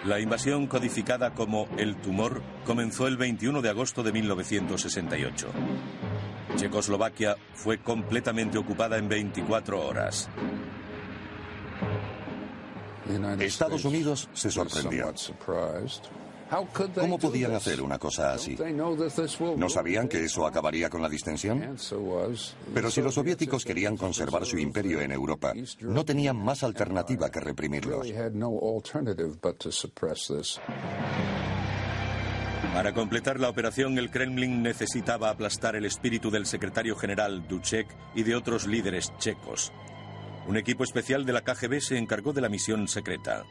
La 0.05 0.19
invasión 0.19 0.67
codificada 0.67 1.33
como 1.33 1.67
el 1.77 1.95
tumor 1.95 2.43
comenzó 2.65 3.07
el 3.07 3.15
21 3.15 3.61
de 3.61 3.69
agosto 3.69 4.03
de 4.03 4.11
1968. 4.11 5.47
Checoslovaquia 6.55 7.35
fue 7.53 7.79
completamente 7.79 8.57
ocupada 8.57 8.97
en 8.97 9.07
24 9.07 9.87
horas. 9.87 10.29
Estados 13.39 13.85
Unidos 13.85 14.29
se 14.33 14.49
sorprendió. 14.49 15.13
¿Cómo 16.93 17.17
podían 17.17 17.53
hacer 17.53 17.81
una 17.81 17.97
cosa 17.97 18.33
así? 18.33 18.55
¿No 19.57 19.69
sabían 19.69 20.07
que 20.07 20.23
eso 20.23 20.45
acabaría 20.45 20.89
con 20.89 21.01
la 21.01 21.09
distensión? 21.09 21.75
Pero 22.73 22.91
si 22.91 23.01
los 23.01 23.15
soviéticos 23.15 23.65
querían 23.65 23.97
conservar 23.97 24.45
su 24.45 24.57
imperio 24.59 25.01
en 25.01 25.11
Europa, 25.11 25.53
no 25.81 26.05
tenían 26.05 26.37
más 26.37 26.63
alternativa 26.63 27.29
que 27.31 27.39
reprimirlos. 27.39 28.07
Para 32.73 32.91
completar 32.91 33.39
la 33.39 33.49
operación, 33.49 33.99
el 33.99 34.09
Kremlin 34.09 34.63
necesitaba 34.63 35.29
aplastar 35.29 35.75
el 35.75 35.85
espíritu 35.85 36.31
del 36.31 36.47
secretario 36.47 36.95
general 36.95 37.47
Duchek 37.47 37.87
y 38.15 38.23
de 38.23 38.35
otros 38.35 38.65
líderes 38.65 39.15
checos. 39.19 39.71
Un 40.47 40.57
equipo 40.57 40.83
especial 40.83 41.23
de 41.23 41.33
la 41.33 41.41
KGB 41.41 41.79
se 41.79 41.97
encargó 41.97 42.33
de 42.33 42.41
la 42.41 42.49
misión 42.49 42.87
secreta. 42.87 43.45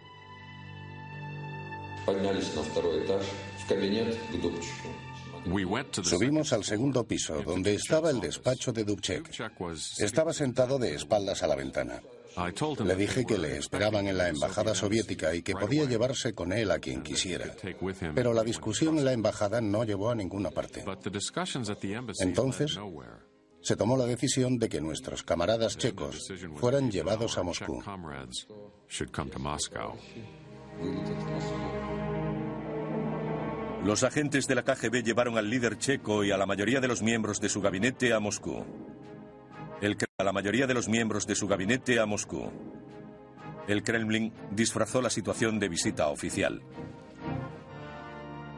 Subimos 6.02 6.52
al 6.52 6.64
segundo 6.64 7.04
piso, 7.04 7.42
donde 7.42 7.74
estaba 7.74 8.10
el 8.10 8.20
despacho 8.20 8.72
de 8.72 8.84
Dubček. 8.84 9.30
Estaba 9.98 10.32
sentado 10.32 10.78
de 10.78 10.94
espaldas 10.94 11.42
a 11.44 11.46
la 11.46 11.54
ventana. 11.54 12.00
Le 12.36 12.96
dije 12.96 13.24
que 13.24 13.38
le 13.38 13.58
esperaban 13.58 14.06
en 14.06 14.16
la 14.16 14.28
embajada 14.28 14.74
soviética 14.74 15.34
y 15.34 15.42
que 15.42 15.54
podía 15.54 15.84
llevarse 15.84 16.34
con 16.34 16.52
él 16.52 16.70
a 16.70 16.78
quien 16.78 17.02
quisiera. 17.02 17.54
Pero 18.14 18.32
la 18.32 18.42
discusión 18.42 18.98
en 18.98 19.04
la 19.04 19.12
embajada 19.12 19.60
no 19.60 19.84
llevó 19.84 20.10
a 20.10 20.14
ninguna 20.14 20.50
parte. 20.50 20.84
Entonces, 22.20 22.78
se 23.60 23.76
tomó 23.76 23.96
la 23.96 24.06
decisión 24.06 24.58
de 24.58 24.68
que 24.68 24.80
nuestros 24.80 25.22
camaradas 25.22 25.76
checos 25.76 26.32
fueran 26.56 26.90
llevados 26.90 27.38
a 27.38 27.42
Moscú. 27.42 27.82
Los 33.84 34.04
agentes 34.04 34.46
de 34.46 34.54
la 34.54 34.62
KGB 34.62 35.02
llevaron 35.02 35.36
al 35.36 35.50
líder 35.50 35.76
checo 35.76 36.24
y 36.24 36.30
a 36.30 36.36
la 36.36 36.46
mayoría 36.46 36.80
de 36.80 36.88
los 36.88 37.02
miembros 37.02 37.40
de 37.40 37.48
su 37.48 37.60
gabinete 37.60 38.12
a 38.12 38.20
Moscú. 38.20 38.64
A 40.22 40.24
la 40.24 40.32
mayoría 40.32 40.68
de 40.68 40.74
los 40.74 40.88
miembros 40.88 41.26
de 41.26 41.34
su 41.34 41.48
gabinete 41.48 41.98
a 41.98 42.06
Moscú. 42.06 42.48
El 43.66 43.82
Kremlin 43.82 44.32
disfrazó 44.52 45.02
la 45.02 45.10
situación 45.10 45.58
de 45.58 45.68
visita 45.68 46.06
oficial. 46.10 46.62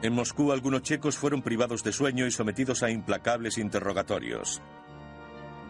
En 0.03 0.13
Moscú 0.13 0.51
algunos 0.51 0.83
checos 0.83 1.17
fueron 1.17 1.41
privados 1.41 1.83
de 1.83 1.91
sueño 1.91 2.27
y 2.27 2.31
sometidos 2.31 2.83
a 2.83 2.91
implacables 2.91 3.57
interrogatorios. 3.57 4.61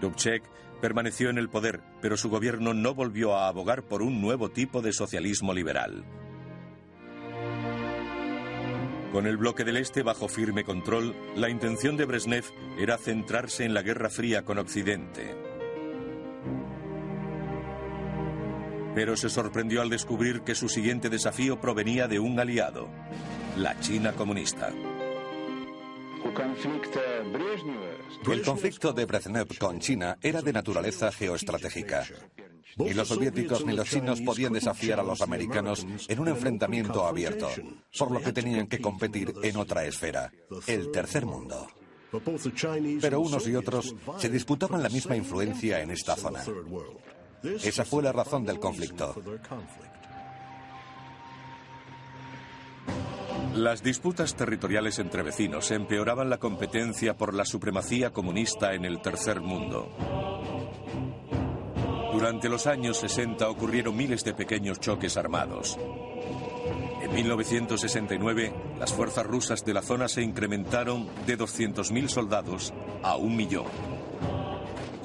Dubček 0.01 0.43
permaneció 0.81 1.29
en 1.29 1.37
el 1.37 1.47
poder, 1.47 1.81
pero 2.01 2.17
su 2.17 2.29
gobierno 2.29 2.73
no 2.73 2.93
volvió 2.93 3.33
a 3.33 3.47
abogar 3.47 3.83
por 3.83 4.01
un 4.01 4.19
nuevo 4.19 4.49
tipo 4.49 4.81
de 4.81 4.91
socialismo 4.91 5.53
liberal. 5.53 6.03
Con 9.13 9.27
el 9.27 9.37
bloque 9.37 9.63
del 9.63 9.77
Este 9.77 10.03
bajo 10.03 10.27
firme 10.27 10.65
control, 10.65 11.15
la 11.37 11.49
intención 11.49 11.95
de 11.95 12.03
Brezhnev 12.03 12.43
era 12.77 12.97
centrarse 12.97 13.63
en 13.63 13.73
la 13.73 13.81
Guerra 13.81 14.09
Fría 14.09 14.43
con 14.43 14.57
Occidente. 14.57 15.44
Pero 18.95 19.17
se 19.17 19.29
sorprendió 19.29 19.81
al 19.81 19.89
descubrir 19.89 20.41
que 20.41 20.55
su 20.55 20.69
siguiente 20.69 21.09
desafío 21.09 21.59
provenía 21.59 22.07
de 22.07 22.17
un 22.17 22.39
aliado, 22.39 22.87
la 23.57 23.77
China 23.81 24.13
comunista. 24.13 24.71
El 28.25 28.41
conflicto 28.41 28.93
de 28.93 29.05
Brezhnev 29.05 29.57
con 29.59 29.79
China 29.79 30.17
era 30.21 30.41
de 30.41 30.53
naturaleza 30.53 31.11
geoestratégica. 31.11 32.05
Ni 32.77 32.93
los 32.93 33.07
soviéticos 33.07 33.65
ni 33.65 33.73
los 33.73 33.89
chinos 33.89 34.21
podían 34.21 34.53
desafiar 34.53 34.99
a 34.99 35.03
los 35.03 35.21
americanos 35.21 35.85
en 36.07 36.19
un 36.19 36.27
enfrentamiento 36.29 37.05
abierto, 37.05 37.49
por 37.97 38.11
lo 38.11 38.21
que 38.21 38.33
tenían 38.33 38.67
que 38.67 38.81
competir 38.81 39.33
en 39.43 39.57
otra 39.57 39.85
esfera, 39.85 40.31
el 40.67 40.91
tercer 40.91 41.25
mundo. 41.25 41.67
Pero 43.01 43.19
unos 43.19 43.47
y 43.47 43.55
otros 43.55 43.95
se 44.17 44.29
disputaban 44.29 44.81
la 44.81 44.89
misma 44.89 45.15
influencia 45.15 45.81
en 45.81 45.91
esta 45.91 46.15
zona. 46.15 46.43
Esa 47.63 47.85
fue 47.85 48.03
la 48.03 48.11
razón 48.11 48.45
del 48.45 48.59
conflicto. 48.59 49.15
Las 53.55 53.81
disputas 53.81 54.35
territoriales 54.35 54.99
entre 54.99 55.23
vecinos 55.23 55.71
empeoraban 55.71 56.29
la 56.29 56.39
competencia 56.39 57.15
por 57.15 57.33
la 57.33 57.45
supremacía 57.45 58.11
comunista 58.11 58.73
en 58.73 58.83
el 58.83 59.01
tercer 59.01 59.39
mundo. 59.39 59.89
Durante 62.11 62.49
los 62.49 62.67
años 62.67 62.97
60 62.97 63.49
ocurrieron 63.49 63.95
miles 63.95 64.23
de 64.23 64.33
pequeños 64.33 64.79
choques 64.79 65.15
armados. 65.17 65.77
En 67.01 67.13
1969, 67.13 68.53
las 68.79 68.93
fuerzas 68.93 69.25
rusas 69.25 69.63
de 69.63 69.73
la 69.73 69.81
zona 69.81 70.07
se 70.07 70.21
incrementaron 70.21 71.07
de 71.25 71.37
200.000 71.37 72.07
soldados 72.07 72.73
a 73.03 73.15
un 73.15 73.35
millón. 73.35 73.94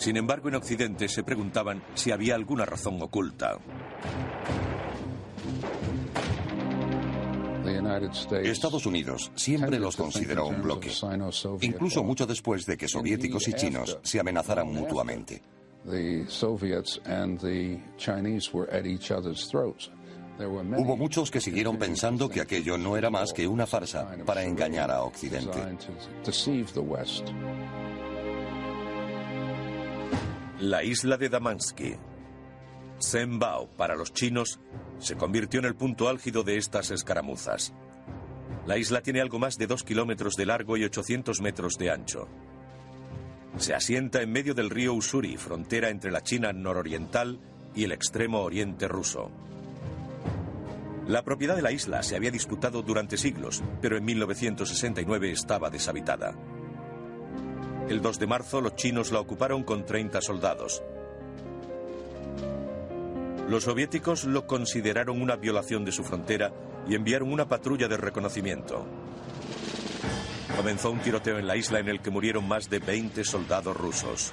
Sin 0.01 0.17
embargo, 0.17 0.49
en 0.49 0.55
Occidente 0.55 1.09
se 1.09 1.23
preguntaban 1.23 1.83
si 1.95 2.11
había 2.11 2.35
alguna 2.35 2.65
razón 2.65 3.03
oculta. 3.03 3.59
Estados 8.43 8.87
Unidos 8.87 9.31
siempre 9.35 9.79
los 9.79 9.97
consideró 9.97 10.47
un 10.47 10.63
bloque, 10.63 10.91
incluso 11.61 12.03
mucho 12.03 12.27
después 12.27 12.65
de 12.65 12.79
que 12.79 12.89
soviéticos 12.89 13.47
y 13.49 13.53
chinos 13.53 13.99
se 14.03 14.19
amenazaran 14.19 14.73
mutuamente. 14.73 15.43
Hubo 20.39 20.97
muchos 20.97 21.31
que 21.31 21.43
siguieron 21.43 21.77
pensando 21.77 22.31
que 22.31 22.41
aquello 22.41 22.79
no 22.79 22.97
era 22.97 23.11
más 23.11 23.35
que 23.35 23.47
una 23.47 23.67
farsa 23.67 24.17
para 24.25 24.45
engañar 24.45 24.91
a 24.91 25.03
Occidente. 25.03 25.59
La 30.61 30.85
isla 30.85 31.17
de 31.17 31.31
Damansky, 31.31 31.95
Senbao 32.99 33.71
para 33.79 33.97
los 33.97 34.13
chinos, 34.13 34.61
se 34.99 35.17
convirtió 35.17 35.59
en 35.59 35.65
el 35.65 35.75
punto 35.75 36.07
álgido 36.07 36.43
de 36.43 36.59
estas 36.59 36.91
escaramuzas. 36.91 37.73
La 38.67 38.77
isla 38.77 39.01
tiene 39.01 39.23
algo 39.23 39.39
más 39.39 39.57
de 39.57 39.67
2 39.67 39.83
kilómetros 39.85 40.37
de 40.37 40.45
largo 40.45 40.77
y 40.77 40.85
800 40.85 41.41
metros 41.41 41.79
de 41.79 41.91
ancho. 41.91 42.29
Se 43.57 43.73
asienta 43.73 44.21
en 44.21 44.33
medio 44.33 44.53
del 44.53 44.69
río 44.69 44.93
Usuri, 44.93 45.39
frontera 45.39 45.89
entre 45.89 46.11
la 46.11 46.23
China 46.23 46.53
nororiental 46.53 47.41
y 47.75 47.85
el 47.85 47.93
extremo 47.93 48.41
oriente 48.41 48.87
ruso. 48.87 49.31
La 51.09 51.25
propiedad 51.25 51.57
de 51.57 51.63
la 51.63 51.73
isla 51.73 52.03
se 52.03 52.17
había 52.17 52.31
disputado 52.31 52.83
durante 52.83 53.17
siglos, 53.17 53.63
pero 53.81 53.97
en 53.97 54.05
1969 54.05 55.33
estaba 55.33 55.71
deshabitada. 55.71 56.35
El 57.89 58.01
2 58.01 58.19
de 58.19 58.27
marzo 58.27 58.61
los 58.61 58.77
chinos 58.77 59.11
la 59.11 59.21
ocuparon 59.21 59.63
con 59.63 59.85
30 59.85 60.21
soldados. 60.21 60.83
Los 63.49 63.65
soviéticos 63.65 64.25
lo 64.25 64.47
consideraron 64.47 65.21
una 65.21 65.37
violación 65.37 65.85
de 65.85 65.93
su 65.93 66.05
frontera 66.05 66.53
y 66.89 66.95
enviaron 66.95 67.33
una 67.33 67.49
patrulla 67.49 67.89
de 67.89 67.97
reconocimiento. 67.97 68.87
Comenzó 70.57 70.91
un 70.91 71.01
tiroteo 71.01 71.39
en 71.39 71.47
la 71.47 71.57
isla 71.57 71.81
en 71.81 71.89
el 71.89 72.01
que 72.01 72.11
murieron 72.11 72.47
más 72.47 72.71
de 72.71 72.79
20 72.79 73.25
soldados 73.25 73.77
rusos. 73.77 74.33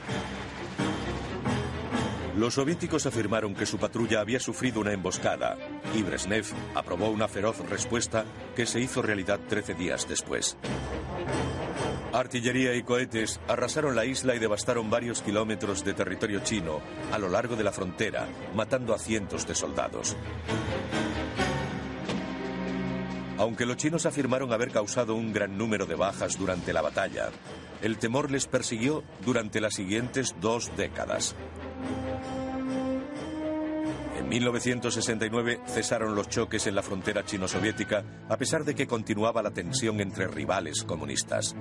Los 2.38 2.54
soviéticos 2.54 3.08
afirmaron 3.08 3.56
que 3.56 3.66
su 3.66 3.80
patrulla 3.80 4.20
había 4.20 4.40
sufrido 4.40 4.80
una 4.80 4.94
emboscada 4.94 5.58
y 5.96 6.04
Brezhnev 6.04 6.46
aprobó 6.76 7.10
una 7.10 7.28
feroz 7.28 7.58
respuesta 7.68 8.26
que 8.56 8.68
se 8.68 8.80
hizo 8.80 9.02
realidad 9.02 9.40
13 9.48 9.74
días 9.74 10.08
después. 10.08 10.56
Artillería 12.18 12.74
y 12.74 12.82
cohetes 12.82 13.40
arrasaron 13.48 13.96
la 13.96 14.04
isla 14.04 14.34
y 14.34 14.40
devastaron 14.40 14.90
varios 14.90 15.22
kilómetros 15.22 15.86
de 15.86 15.94
territorio 15.94 16.40
chino 16.40 16.82
a 17.12 17.20
lo 17.20 17.30
largo 17.30 17.56
de 17.56 17.64
la 17.64 17.72
frontera, 17.72 18.28
matando 18.56 18.96
a 18.96 18.98
cientos 18.98 19.46
de 19.46 19.54
soldados. 19.54 20.18
Aunque 23.38 23.68
los 23.68 23.78
chinos 23.78 24.08
afirmaron 24.08 24.52
haber 24.52 24.72
causado 24.72 25.14
un 25.14 25.32
gran 25.32 25.60
número 25.60 25.86
de 25.86 25.94
bajas 25.94 26.40
durante 26.40 26.74
la 26.74 26.82
batalla, 26.82 27.30
el 27.84 28.00
temor 28.00 28.32
les 28.32 28.48
persiguió 28.48 29.04
durante 29.24 29.62
las 29.62 29.76
siguientes 29.76 30.36
dos 30.42 30.72
décadas. 30.76 31.36
En 34.18 34.28
1969 34.28 35.62
cesaron 35.68 36.16
los 36.16 36.30
choques 36.30 36.66
en 36.66 36.74
la 36.74 36.82
frontera 36.82 37.24
chino-soviética 37.24 38.04
a 38.28 38.38
pesar 38.38 38.66
de 38.66 38.74
que 38.74 38.88
continuaba 38.88 39.44
la 39.44 39.52
tensión 39.52 40.02
entre 40.02 40.28
rivales 40.28 40.84
comunistas. 40.84 41.56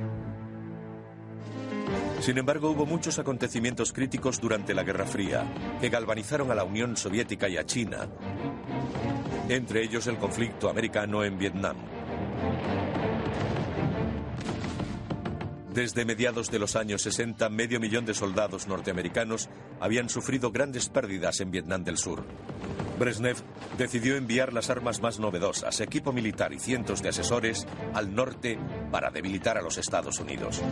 Sin 2.20 2.38
embargo, 2.38 2.70
hubo 2.70 2.86
muchos 2.86 3.18
acontecimientos 3.18 3.92
críticos 3.92 4.40
durante 4.40 4.74
la 4.74 4.82
Guerra 4.82 5.06
Fría 5.06 5.44
que 5.80 5.88
galvanizaron 5.88 6.50
a 6.50 6.54
la 6.54 6.64
Unión 6.64 6.96
Soviética 6.96 7.48
y 7.48 7.56
a 7.56 7.64
China, 7.64 8.08
entre 9.48 9.82
ellos 9.82 10.06
el 10.06 10.16
conflicto 10.16 10.68
americano 10.68 11.24
en 11.24 11.38
Vietnam. 11.38 11.76
Desde 15.76 16.06
mediados 16.06 16.50
de 16.50 16.58
los 16.58 16.74
años 16.74 17.02
60, 17.02 17.50
medio 17.50 17.78
millón 17.78 18.06
de 18.06 18.14
soldados 18.14 18.66
norteamericanos 18.66 19.50
habían 19.78 20.08
sufrido 20.08 20.50
grandes 20.50 20.88
pérdidas 20.88 21.40
en 21.40 21.50
Vietnam 21.50 21.84
del 21.84 21.98
Sur. 21.98 22.24
Brezhnev 22.98 23.36
decidió 23.76 24.16
enviar 24.16 24.54
las 24.54 24.70
armas 24.70 25.02
más 25.02 25.20
novedosas, 25.20 25.80
equipo 25.82 26.14
militar 26.14 26.54
y 26.54 26.58
cientos 26.58 27.02
de 27.02 27.10
asesores 27.10 27.66
al 27.92 28.14
norte 28.14 28.58
para 28.90 29.10
debilitar 29.10 29.58
a 29.58 29.62
los 29.62 29.76
Estados 29.76 30.18
Unidos. 30.18 30.62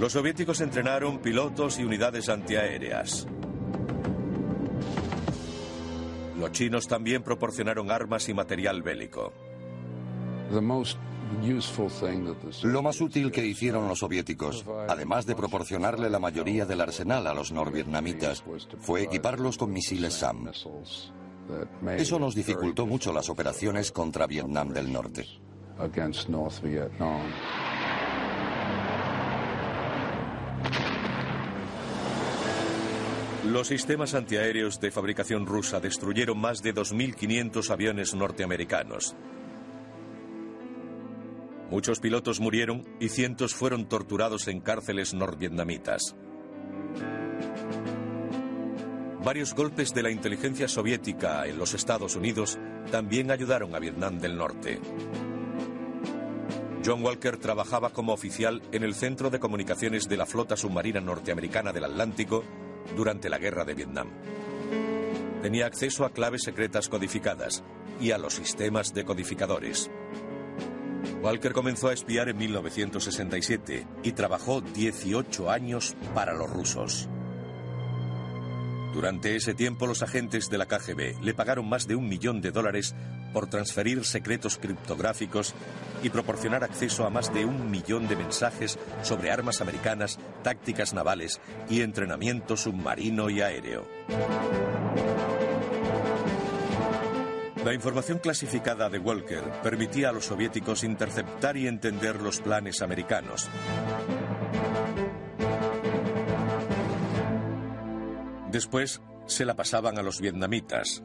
Los 0.00 0.12
soviéticos 0.12 0.60
entrenaron 0.60 1.18
pilotos 1.18 1.78
y 1.78 1.84
unidades 1.84 2.28
antiaéreas. 2.28 3.26
Los 6.38 6.50
chinos 6.52 6.88
también 6.88 7.22
proporcionaron 7.22 7.90
armas 7.90 8.28
y 8.28 8.34
material 8.34 8.82
bélico. 8.82 9.32
Lo 12.64 12.82
más 12.82 13.00
útil 13.00 13.30
que 13.30 13.46
hicieron 13.46 13.88
los 13.88 14.00
soviéticos, 14.00 14.64
además 14.88 15.26
de 15.26 15.34
proporcionarle 15.34 16.10
la 16.10 16.18
mayoría 16.18 16.66
del 16.66 16.80
arsenal 16.80 17.26
a 17.26 17.34
los 17.34 17.52
norvietnamitas, 17.52 18.44
fue 18.80 19.02
equiparlos 19.02 19.56
con 19.56 19.72
misiles 19.72 20.14
SAM. 20.14 20.50
Eso 21.96 22.18
nos 22.18 22.34
dificultó 22.34 22.86
mucho 22.86 23.12
las 23.12 23.28
operaciones 23.28 23.92
contra 23.92 24.26
Vietnam 24.26 24.70
del 24.70 24.92
Norte. 24.92 25.26
Los 33.46 33.68
sistemas 33.68 34.14
antiaéreos 34.14 34.80
de 34.80 34.90
fabricación 34.90 35.44
rusa 35.44 35.78
destruyeron 35.78 36.38
más 36.38 36.62
de 36.62 36.74
2.500 36.74 37.70
aviones 37.70 38.14
norteamericanos. 38.14 39.14
Muchos 41.70 42.00
pilotos 42.00 42.40
murieron 42.40 42.84
y 43.00 43.10
cientos 43.10 43.54
fueron 43.54 43.86
torturados 43.86 44.48
en 44.48 44.60
cárceles 44.60 45.12
norvietnamitas. 45.12 46.16
Varios 49.22 49.54
golpes 49.54 49.92
de 49.92 50.02
la 50.02 50.10
inteligencia 50.10 50.66
soviética 50.66 51.46
en 51.46 51.58
los 51.58 51.74
Estados 51.74 52.16
Unidos 52.16 52.58
también 52.90 53.30
ayudaron 53.30 53.74
a 53.74 53.78
Vietnam 53.78 54.20
del 54.20 54.38
Norte. 54.38 54.80
John 56.84 57.02
Walker 57.02 57.36
trabajaba 57.36 57.90
como 57.90 58.14
oficial 58.14 58.62
en 58.72 58.84
el 58.84 58.94
Centro 58.94 59.28
de 59.28 59.38
Comunicaciones 59.38 60.08
de 60.08 60.16
la 60.16 60.26
Flota 60.26 60.56
Submarina 60.56 61.00
Norteamericana 61.00 61.72
del 61.72 61.84
Atlántico 61.84 62.44
durante 62.96 63.28
la 63.28 63.38
Guerra 63.38 63.64
de 63.64 63.74
Vietnam. 63.74 64.10
Tenía 65.42 65.66
acceso 65.66 66.04
a 66.04 66.10
claves 66.10 66.42
secretas 66.42 66.88
codificadas 66.88 67.62
y 68.00 68.12
a 68.12 68.18
los 68.18 68.34
sistemas 68.34 68.94
decodificadores. 68.94 69.90
Walker 71.22 71.52
comenzó 71.52 71.88
a 71.88 71.92
espiar 71.92 72.28
en 72.28 72.36
1967 72.36 73.86
y 74.02 74.12
trabajó 74.12 74.60
18 74.60 75.50
años 75.50 75.96
para 76.14 76.34
los 76.34 76.50
rusos. 76.50 77.08
Durante 78.94 79.34
ese 79.34 79.54
tiempo 79.54 79.88
los 79.88 80.04
agentes 80.04 80.48
de 80.50 80.56
la 80.56 80.66
KGB 80.66 81.20
le 81.20 81.34
pagaron 81.34 81.68
más 81.68 81.88
de 81.88 81.96
un 81.96 82.08
millón 82.08 82.40
de 82.40 82.52
dólares 82.52 82.94
por 83.32 83.48
transferir 83.48 84.04
secretos 84.04 84.56
criptográficos 84.56 85.52
y 86.04 86.10
proporcionar 86.10 86.62
acceso 86.62 87.04
a 87.04 87.10
más 87.10 87.34
de 87.34 87.44
un 87.44 87.72
millón 87.72 88.06
de 88.06 88.14
mensajes 88.14 88.78
sobre 89.02 89.32
armas 89.32 89.60
americanas, 89.60 90.20
tácticas 90.44 90.94
navales 90.94 91.40
y 91.68 91.80
entrenamiento 91.80 92.56
submarino 92.56 93.30
y 93.30 93.40
aéreo. 93.40 93.84
La 97.64 97.74
información 97.74 98.20
clasificada 98.20 98.88
de 98.90 98.98
Walker 98.98 99.42
permitía 99.64 100.10
a 100.10 100.12
los 100.12 100.26
soviéticos 100.26 100.84
interceptar 100.84 101.56
y 101.56 101.66
entender 101.66 102.22
los 102.22 102.40
planes 102.40 102.80
americanos. 102.80 103.48
Después 108.54 109.02
se 109.26 109.44
la 109.44 109.56
pasaban 109.56 109.98
a 109.98 110.02
los 110.04 110.20
vietnamitas. 110.20 111.02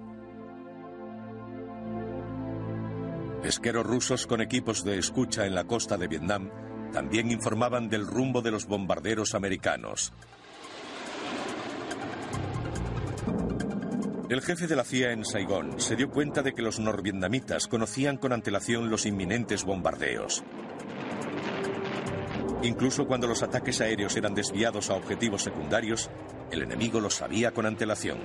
Pesqueros 3.41 3.87
rusos 3.87 4.27
con 4.27 4.39
equipos 4.39 4.83
de 4.83 4.99
escucha 4.99 5.47
en 5.47 5.55
la 5.55 5.63
costa 5.63 5.97
de 5.97 6.07
Vietnam 6.07 6.51
también 6.93 7.31
informaban 7.31 7.89
del 7.89 8.05
rumbo 8.05 8.43
de 8.43 8.51
los 8.51 8.67
bombarderos 8.67 9.33
americanos. 9.33 10.13
El 14.29 14.41
jefe 14.41 14.67
de 14.67 14.75
la 14.75 14.83
CIA 14.83 15.13
en 15.13 15.25
Saigón 15.25 15.79
se 15.81 15.95
dio 15.95 16.11
cuenta 16.11 16.43
de 16.43 16.53
que 16.53 16.61
los 16.61 16.79
norvietnamitas 16.79 17.67
conocían 17.67 18.17
con 18.17 18.31
antelación 18.31 18.91
los 18.91 19.07
inminentes 19.07 19.63
bombardeos. 19.63 20.43
Incluso 22.61 23.07
cuando 23.07 23.25
los 23.25 23.41
ataques 23.41 23.81
aéreos 23.81 24.15
eran 24.17 24.35
desviados 24.35 24.91
a 24.91 24.93
objetivos 24.93 25.41
secundarios, 25.41 26.11
el 26.51 26.63
enemigo 26.63 26.99
lo 26.99 27.09
sabía 27.09 27.51
con 27.51 27.65
antelación. 27.65 28.19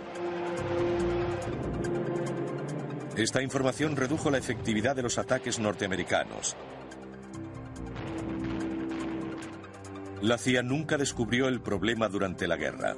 Esta 3.17 3.43
información 3.43 3.95
redujo 3.95 4.31
la 4.31 4.39
efectividad 4.39 4.97
de 4.97 5.03
los 5.03 5.19
ataques 5.19 5.59
norteamericanos. 5.59 6.57
La 10.21 10.39
CIA 10.39 10.63
nunca 10.63 10.97
descubrió 10.97 11.49
el 11.49 11.61
problema 11.61 12.09
durante 12.09 12.49
la 12.49 12.57
guerra. 12.57 12.97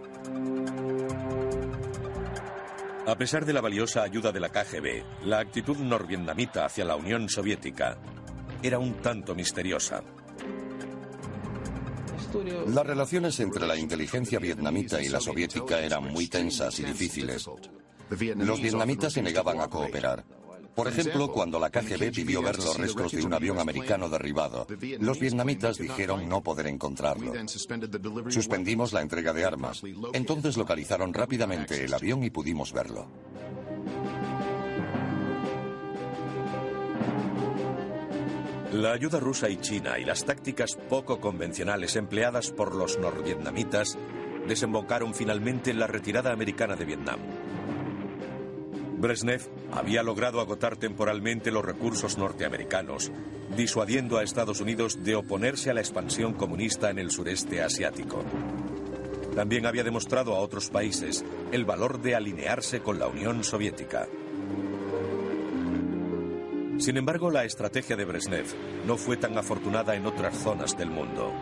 A 3.07 3.15
pesar 3.17 3.45
de 3.45 3.53
la 3.53 3.61
valiosa 3.61 4.03
ayuda 4.03 4.33
de 4.33 4.41
la 4.41 4.49
KGB, 4.49 5.27
la 5.27 5.39
actitud 5.39 5.77
norvietnamita 5.77 6.65
hacia 6.65 6.85
la 6.85 6.97
Unión 6.97 7.29
Soviética 7.29 7.99
era 8.63 8.79
un 8.79 8.95
tanto 8.95 9.35
misteriosa. 9.35 10.03
Las 12.69 12.87
relaciones 12.87 13.39
entre 13.41 13.67
la 13.67 13.77
inteligencia 13.77 14.39
vietnamita 14.39 15.03
y 15.03 15.09
la 15.09 15.21
soviética 15.21 15.81
eran 15.81 16.13
muy 16.13 16.29
tensas 16.29 16.79
y 16.81 16.85
difíciles. 16.85 17.49
Los 18.37 18.61
vietnamitas 18.61 19.13
se 19.13 19.23
negaban 19.23 19.61
a 19.61 19.69
cooperar. 19.69 20.25
Por 20.77 20.89
ejemplo, 20.89 21.33
cuando 21.33 21.59
la 21.59 21.71
KGB 21.71 22.13
pidió 22.13 22.43
ver 22.43 22.59
los 22.59 22.77
restos 22.77 23.13
de 23.13 23.25
un 23.25 23.33
avión 23.33 23.59
americano 23.59 24.11
derribado, 24.11 24.67
los 25.01 25.19
vietnamitas 25.19 25.79
dijeron 25.79 26.29
no 26.29 26.43
poder 26.43 26.67
encontrarlo. 26.67 27.33
Suspendimos 28.29 28.93
la 28.93 29.01
entrega 29.01 29.33
de 29.33 29.45
armas. 29.47 29.83
Entonces 30.13 30.59
localizaron 30.59 31.15
rápidamente 31.15 31.83
el 31.83 31.95
avión 31.95 32.23
y 32.25 32.31
pudimos 32.31 32.75
verlo. 32.75 33.09
La 38.77 38.93
ayuda 38.93 39.19
rusa 39.21 39.49
y 39.49 39.57
china 39.57 39.99
y 39.99 40.05
las 40.05 40.27
tácticas 40.27 40.77
poco 40.91 41.19
convencionales 41.19 41.97
empleadas 41.97 42.51
por 42.51 42.75
los 42.75 42.99
norvietnamitas 42.99 43.97
desembocaron 44.47 45.15
finalmente 45.15 45.71
en 45.71 45.79
la 45.79 45.87
retirada 45.87 46.31
americana 46.31 46.77
de 46.77 46.85
Vietnam. 46.85 47.19
Brezhnev 48.99 49.49
había 49.73 50.03
logrado 50.03 50.43
agotar 50.43 50.77
temporalmente 50.77 51.51
los 51.51 51.65
recursos 51.65 52.19
norteamericanos, 52.19 53.11
disuadiendo 53.57 54.19
a 54.19 54.23
Estados 54.23 54.61
Unidos 54.61 55.03
de 55.03 55.15
oponerse 55.15 55.71
a 55.71 55.75
la 55.75 55.81
expansión 55.81 56.35
comunista 56.35 56.91
en 56.91 56.99
el 56.99 57.11
sureste 57.11 57.63
asiático. 57.63 58.25
También 59.35 59.65
había 59.65 59.85
demostrado 59.85 60.35
a 60.35 60.41
otros 60.41 60.69
países 60.69 61.25
el 61.51 61.65
valor 61.65 62.03
de 62.03 62.15
alinearse 62.15 62.81
con 62.81 62.99
la 62.99 63.07
Unión 63.07 63.43
Soviética. 63.43 64.07
Sin 66.79 66.97
embargo, 66.97 67.31
la 67.31 67.45
estrategia 67.45 67.97
de 67.97 68.05
Brezhnev 68.05 68.47
no 68.87 68.97
fue 68.97 69.17
tan 69.17 69.37
afortunada 69.39 69.95
en 69.95 70.07
otras 70.07 70.37
zonas 70.37 70.77
del 70.77 70.91
mundo. 70.91 71.33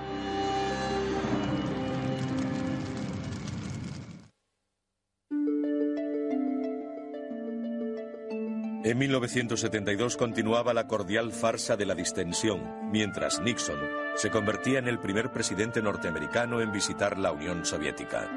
En 8.84 8.98
1972 8.98 10.16
continuaba 10.18 10.74
la 10.74 10.86
cordial 10.86 11.32
farsa 11.32 11.74
de 11.76 11.86
la 11.86 11.94
distensión, 11.94 12.90
mientras 12.92 13.40
Nixon 13.40 13.78
se 14.14 14.30
convertía 14.30 14.78
en 14.78 14.88
el 14.88 15.00
primer 15.00 15.32
presidente 15.32 15.80
norteamericano 15.80 16.60
en 16.60 16.70
visitar 16.70 17.18
la 17.18 17.32
Unión 17.32 17.64
Soviética. 17.64 18.30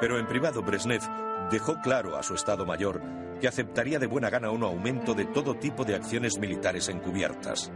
Pero 0.00 0.18
en 0.18 0.26
privado 0.26 0.60
Brezhnev 0.62 1.02
dejó 1.50 1.80
claro 1.80 2.16
a 2.16 2.22
su 2.22 2.34
Estado 2.34 2.66
Mayor 2.66 3.00
que 3.40 3.48
aceptaría 3.48 3.98
de 3.98 4.06
buena 4.06 4.30
gana 4.30 4.50
un 4.50 4.62
aumento 4.62 5.14
de 5.14 5.26
todo 5.26 5.56
tipo 5.56 5.84
de 5.84 5.94
acciones 5.94 6.38
militares 6.38 6.88
encubiertas. 6.88 7.70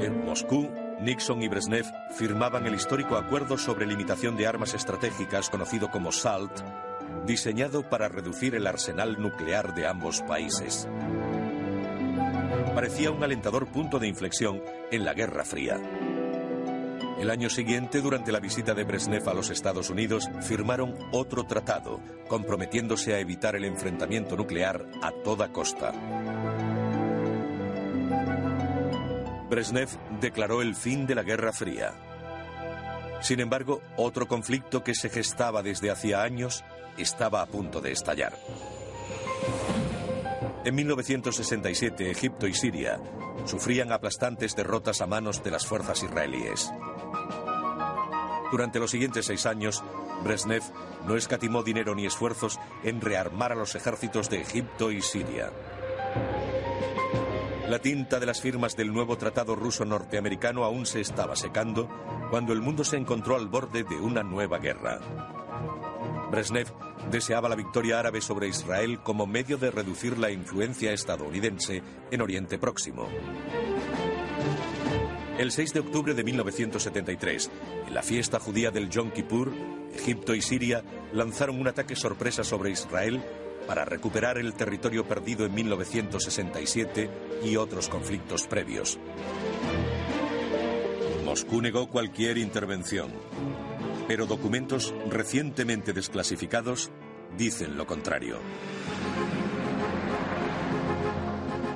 En 0.00 0.24
Moscú, 0.24 0.70
Nixon 1.00 1.42
y 1.42 1.48
Brezhnev 1.48 1.86
firmaban 2.12 2.66
el 2.66 2.74
histórico 2.74 3.16
acuerdo 3.16 3.58
sobre 3.58 3.86
limitación 3.86 4.36
de 4.36 4.46
armas 4.46 4.74
estratégicas 4.74 5.50
conocido 5.50 5.90
como 5.90 6.12
SALT, 6.12 6.60
diseñado 7.26 7.88
para 7.88 8.08
reducir 8.08 8.54
el 8.54 8.66
arsenal 8.66 9.20
nuclear 9.20 9.74
de 9.74 9.86
ambos 9.86 10.22
países. 10.22 10.88
Parecía 12.74 13.10
un 13.10 13.22
alentador 13.22 13.66
punto 13.66 13.98
de 13.98 14.08
inflexión 14.08 14.62
en 14.90 15.04
la 15.04 15.12
Guerra 15.12 15.44
Fría. 15.44 15.80
El 17.22 17.30
año 17.30 17.48
siguiente, 17.48 18.00
durante 18.00 18.32
la 18.32 18.40
visita 18.40 18.74
de 18.74 18.82
Brezhnev 18.82 19.28
a 19.28 19.32
los 19.32 19.48
Estados 19.50 19.90
Unidos, 19.90 20.28
firmaron 20.40 20.98
otro 21.12 21.44
tratado, 21.44 22.00
comprometiéndose 22.26 23.14
a 23.14 23.20
evitar 23.20 23.54
el 23.54 23.64
enfrentamiento 23.64 24.36
nuclear 24.36 24.84
a 25.00 25.12
toda 25.22 25.52
costa. 25.52 25.92
Brezhnev 29.48 29.88
declaró 30.20 30.62
el 30.62 30.74
fin 30.74 31.06
de 31.06 31.14
la 31.14 31.22
Guerra 31.22 31.52
Fría. 31.52 31.92
Sin 33.20 33.38
embargo, 33.38 33.82
otro 33.96 34.26
conflicto 34.26 34.82
que 34.82 34.96
se 34.96 35.08
gestaba 35.08 35.62
desde 35.62 35.92
hacía 35.92 36.24
años 36.24 36.64
estaba 36.98 37.40
a 37.40 37.46
punto 37.46 37.80
de 37.80 37.92
estallar. 37.92 38.36
En 40.64 40.74
1967, 40.74 42.10
Egipto 42.10 42.48
y 42.48 42.54
Siria 42.54 42.98
sufrían 43.44 43.92
aplastantes 43.92 44.56
derrotas 44.56 45.00
a 45.00 45.06
manos 45.06 45.44
de 45.44 45.52
las 45.52 45.66
fuerzas 45.66 46.02
israelíes. 46.02 46.72
Durante 48.52 48.78
los 48.78 48.90
siguientes 48.90 49.24
seis 49.24 49.46
años, 49.46 49.82
Brezhnev 50.22 50.62
no 51.06 51.16
escatimó 51.16 51.62
dinero 51.62 51.94
ni 51.94 52.04
esfuerzos 52.04 52.60
en 52.84 53.00
rearmar 53.00 53.52
a 53.52 53.54
los 53.54 53.74
ejércitos 53.74 54.28
de 54.28 54.42
Egipto 54.42 54.92
y 54.92 55.00
Siria. 55.00 55.50
La 57.66 57.78
tinta 57.78 58.20
de 58.20 58.26
las 58.26 58.42
firmas 58.42 58.76
del 58.76 58.92
nuevo 58.92 59.16
tratado 59.16 59.56
ruso-norteamericano 59.56 60.64
aún 60.64 60.84
se 60.84 61.00
estaba 61.00 61.34
secando 61.34 61.88
cuando 62.30 62.52
el 62.52 62.60
mundo 62.60 62.84
se 62.84 62.98
encontró 62.98 63.36
al 63.36 63.48
borde 63.48 63.84
de 63.84 63.96
una 63.96 64.22
nueva 64.22 64.58
guerra. 64.58 65.00
Brezhnev 66.30 66.68
deseaba 67.10 67.48
la 67.48 67.56
victoria 67.56 68.00
árabe 68.00 68.20
sobre 68.20 68.48
Israel 68.48 69.00
como 69.02 69.26
medio 69.26 69.56
de 69.56 69.70
reducir 69.70 70.18
la 70.18 70.30
influencia 70.30 70.92
estadounidense 70.92 71.82
en 72.10 72.20
Oriente 72.20 72.58
Próximo. 72.58 73.08
El 75.38 75.50
6 75.50 75.72
de 75.72 75.80
octubre 75.80 76.14
de 76.14 76.24
1973, 76.24 77.50
en 77.88 77.94
la 77.94 78.02
fiesta 78.02 78.38
judía 78.38 78.70
del 78.70 78.90
Yom 78.90 79.10
Kippur, 79.10 79.52
Egipto 79.94 80.34
y 80.34 80.42
Siria 80.42 80.84
lanzaron 81.12 81.58
un 81.58 81.68
ataque 81.68 81.96
sorpresa 81.96 82.44
sobre 82.44 82.70
Israel 82.70 83.22
para 83.66 83.84
recuperar 83.84 84.36
el 84.36 84.52
territorio 84.54 85.06
perdido 85.08 85.46
en 85.46 85.54
1967 85.54 87.10
y 87.44 87.56
otros 87.56 87.88
conflictos 87.88 88.46
previos. 88.46 88.98
Moscú 91.24 91.62
negó 91.62 91.88
cualquier 91.88 92.36
intervención, 92.36 93.10
pero 94.06 94.26
documentos 94.26 94.92
recientemente 95.08 95.94
desclasificados 95.94 96.90
dicen 97.38 97.78
lo 97.78 97.86
contrario. 97.86 98.38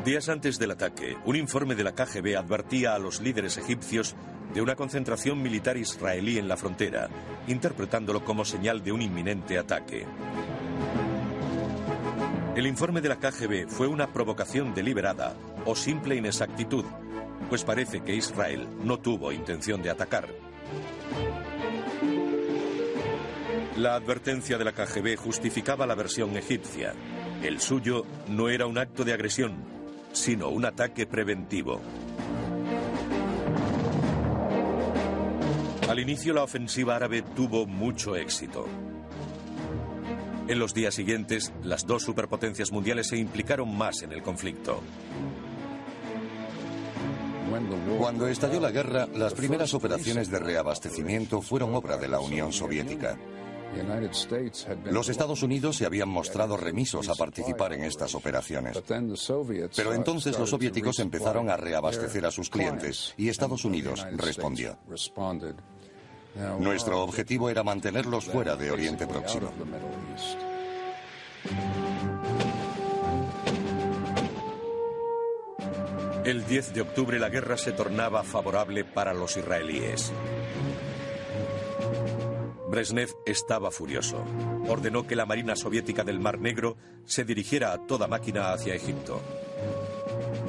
Días 0.06 0.28
antes 0.28 0.60
del 0.60 0.70
ataque, 0.70 1.16
un 1.24 1.34
informe 1.34 1.74
de 1.74 1.82
la 1.82 1.92
KGB 1.92 2.36
advertía 2.36 2.94
a 2.94 2.98
los 3.00 3.20
líderes 3.20 3.58
egipcios 3.58 4.14
de 4.54 4.62
una 4.62 4.76
concentración 4.76 5.42
militar 5.42 5.76
israelí 5.76 6.38
en 6.38 6.46
la 6.46 6.56
frontera, 6.56 7.08
interpretándolo 7.48 8.24
como 8.24 8.44
señal 8.44 8.84
de 8.84 8.92
un 8.92 9.02
inminente 9.02 9.58
ataque. 9.58 10.06
El 12.54 12.68
informe 12.68 13.00
de 13.00 13.08
la 13.08 13.18
KGB 13.18 13.66
fue 13.66 13.88
una 13.88 14.12
provocación 14.12 14.72
deliberada 14.76 15.34
o 15.64 15.74
simple 15.74 16.14
inexactitud, 16.14 16.84
pues 17.48 17.64
parece 17.64 18.02
que 18.02 18.14
Israel 18.14 18.68
no 18.84 19.00
tuvo 19.00 19.32
intención 19.32 19.82
de 19.82 19.90
atacar. 19.90 20.28
La 23.76 23.96
advertencia 23.96 24.56
de 24.56 24.64
la 24.64 24.72
KGB 24.72 25.16
justificaba 25.16 25.84
la 25.84 25.96
versión 25.96 26.36
egipcia. 26.36 26.94
El 27.42 27.60
suyo 27.60 28.06
no 28.28 28.48
era 28.48 28.66
un 28.66 28.78
acto 28.78 29.04
de 29.04 29.12
agresión, 29.12 29.75
sino 30.16 30.48
un 30.48 30.64
ataque 30.64 31.06
preventivo. 31.06 31.80
Al 35.88 36.00
inicio 36.00 36.32
la 36.32 36.42
ofensiva 36.42 36.96
árabe 36.96 37.22
tuvo 37.22 37.66
mucho 37.66 38.16
éxito. 38.16 38.66
En 40.48 40.58
los 40.58 40.74
días 40.74 40.94
siguientes, 40.94 41.52
las 41.62 41.86
dos 41.86 42.02
superpotencias 42.02 42.72
mundiales 42.72 43.08
se 43.08 43.16
implicaron 43.16 43.76
más 43.76 44.02
en 44.02 44.12
el 44.12 44.22
conflicto. 44.22 44.80
Cuando 47.98 48.26
estalló 48.26 48.60
la 48.60 48.70
guerra, 48.70 49.06
las 49.14 49.34
primeras 49.34 49.74
operaciones 49.74 50.30
de 50.30 50.38
reabastecimiento 50.38 51.42
fueron 51.42 51.74
obra 51.74 51.96
de 51.96 52.08
la 52.08 52.20
Unión 52.20 52.52
Soviética. 52.52 53.16
Los 54.90 55.08
Estados 55.08 55.42
Unidos 55.42 55.76
se 55.76 55.86
habían 55.86 56.08
mostrado 56.08 56.56
remisos 56.56 57.08
a 57.08 57.14
participar 57.14 57.72
en 57.72 57.84
estas 57.84 58.14
operaciones. 58.14 58.80
Pero 59.74 59.92
entonces 59.92 60.38
los 60.38 60.50
soviéticos 60.50 60.98
empezaron 60.98 61.50
a 61.50 61.56
reabastecer 61.56 62.24
a 62.26 62.30
sus 62.30 62.50
clientes 62.50 63.14
y 63.16 63.28
Estados 63.28 63.64
Unidos 63.64 64.06
respondió. 64.12 64.78
Nuestro 66.58 67.02
objetivo 67.02 67.50
era 67.50 67.62
mantenerlos 67.62 68.26
fuera 68.26 68.56
de 68.56 68.70
Oriente 68.70 69.06
Próximo. 69.06 69.50
El 76.24 76.44
10 76.44 76.74
de 76.74 76.80
octubre 76.80 77.20
la 77.20 77.28
guerra 77.28 77.56
se 77.56 77.70
tornaba 77.70 78.24
favorable 78.24 78.84
para 78.84 79.14
los 79.14 79.36
israelíes. 79.36 80.12
Brezhnev 82.76 83.08
estaba 83.24 83.70
furioso. 83.70 84.22
Ordenó 84.68 85.06
que 85.06 85.16
la 85.16 85.24
Marina 85.24 85.56
Soviética 85.56 86.04
del 86.04 86.20
Mar 86.20 86.38
Negro 86.38 86.76
se 87.06 87.24
dirigiera 87.24 87.72
a 87.72 87.86
toda 87.86 88.06
máquina 88.06 88.52
hacia 88.52 88.74
Egipto. 88.74 89.22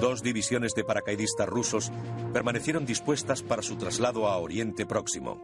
Dos 0.02 0.24
divisiones 0.24 0.76
de 0.76 0.84
paracaidistas 0.84 1.48
rusos 1.48 1.90
permanecieron 2.34 2.86
dispuestas 2.86 3.44
para 3.44 3.62
su 3.62 3.78
traslado 3.78 4.28
a 4.28 4.36
Oriente 4.40 4.86
Próximo. 4.86 5.42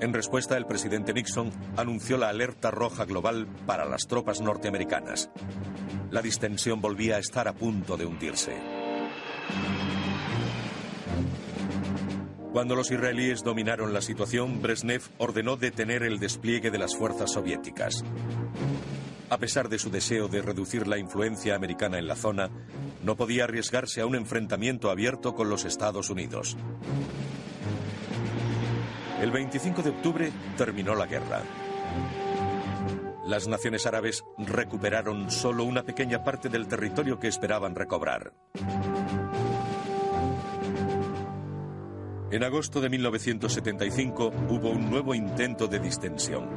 En 0.00 0.14
respuesta, 0.14 0.56
el 0.56 0.64
presidente 0.64 1.12
Nixon 1.12 1.52
anunció 1.76 2.16
la 2.16 2.30
alerta 2.30 2.70
roja 2.70 3.04
global 3.04 3.46
para 3.66 3.84
las 3.84 4.06
tropas 4.06 4.40
norteamericanas. 4.40 5.28
La 6.10 6.22
distensión 6.22 6.80
volvía 6.80 7.16
a 7.16 7.18
estar 7.18 7.46
a 7.46 7.52
punto 7.52 7.98
de 7.98 8.06
hundirse. 8.06 8.56
Cuando 12.52 12.74
los 12.74 12.90
israelíes 12.90 13.44
dominaron 13.44 13.92
la 13.92 14.00
situación, 14.00 14.60
Brezhnev 14.60 15.02
ordenó 15.18 15.56
detener 15.56 16.02
el 16.02 16.18
despliegue 16.18 16.72
de 16.72 16.78
las 16.78 16.96
fuerzas 16.96 17.32
soviéticas. 17.32 18.04
A 19.28 19.38
pesar 19.38 19.68
de 19.68 19.78
su 19.78 19.88
deseo 19.90 20.26
de 20.26 20.42
reducir 20.42 20.88
la 20.88 20.98
influencia 20.98 21.54
americana 21.54 21.98
en 21.98 22.08
la 22.08 22.16
zona, 22.16 22.50
no 23.04 23.16
podía 23.16 23.44
arriesgarse 23.44 24.00
a 24.00 24.06
un 24.06 24.16
enfrentamiento 24.16 24.90
abierto 24.90 25.36
con 25.36 25.48
los 25.48 25.64
Estados 25.64 26.10
Unidos. 26.10 26.56
El 29.22 29.30
25 29.30 29.82
de 29.82 29.90
octubre 29.90 30.32
terminó 30.56 30.96
la 30.96 31.06
guerra. 31.06 31.42
Las 33.26 33.46
naciones 33.46 33.86
árabes 33.86 34.24
recuperaron 34.38 35.30
solo 35.30 35.62
una 35.62 35.84
pequeña 35.84 36.24
parte 36.24 36.48
del 36.48 36.66
territorio 36.66 37.20
que 37.20 37.28
esperaban 37.28 37.76
recobrar. 37.76 38.32
En 42.30 42.44
agosto 42.44 42.80
de 42.80 42.88
1975 42.88 44.32
hubo 44.48 44.70
un 44.70 44.88
nuevo 44.88 45.14
intento 45.14 45.66
de 45.66 45.80
distensión. 45.80 46.48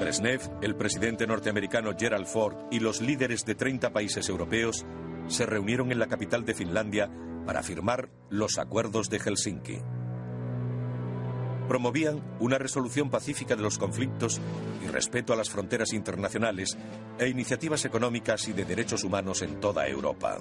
Brezhnev, 0.00 0.40
el 0.62 0.74
presidente 0.76 1.26
norteamericano 1.26 1.92
Gerald 1.98 2.26
Ford 2.26 2.56
y 2.70 2.80
los 2.80 3.00
líderes 3.02 3.44
de 3.44 3.54
30 3.54 3.92
países 3.92 4.28
europeos 4.28 4.86
se 5.28 5.46
reunieron 5.46 5.92
en 5.92 5.98
la 5.98 6.06
capital 6.06 6.44
de 6.44 6.54
Finlandia 6.54 7.10
para 7.44 7.62
firmar 7.62 8.08
los 8.30 8.58
acuerdos 8.58 9.10
de 9.10 9.18
Helsinki 9.18 9.78
promovían 11.72 12.20
una 12.38 12.58
resolución 12.58 13.08
pacífica 13.08 13.56
de 13.56 13.62
los 13.62 13.78
conflictos 13.78 14.42
y 14.84 14.88
respeto 14.88 15.32
a 15.32 15.36
las 15.36 15.48
fronteras 15.48 15.94
internacionales 15.94 16.76
e 17.18 17.28
iniciativas 17.28 17.86
económicas 17.86 18.46
y 18.48 18.52
de 18.52 18.66
derechos 18.66 19.04
humanos 19.04 19.40
en 19.40 19.58
toda 19.58 19.88
Europa. 19.88 20.38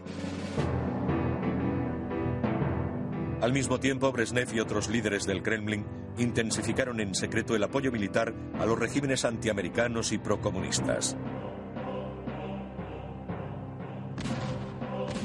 Al 3.41 3.53
mismo 3.53 3.79
tiempo, 3.79 4.11
Brezhnev 4.11 4.53
y 4.53 4.59
otros 4.59 4.87
líderes 4.87 5.25
del 5.25 5.41
Kremlin 5.41 5.83
intensificaron 6.19 6.99
en 6.99 7.15
secreto 7.15 7.55
el 7.55 7.63
apoyo 7.63 7.91
militar 7.91 8.35
a 8.59 8.67
los 8.67 8.77
regímenes 8.77 9.25
antiamericanos 9.25 10.11
y 10.11 10.19
procomunistas. 10.19 11.17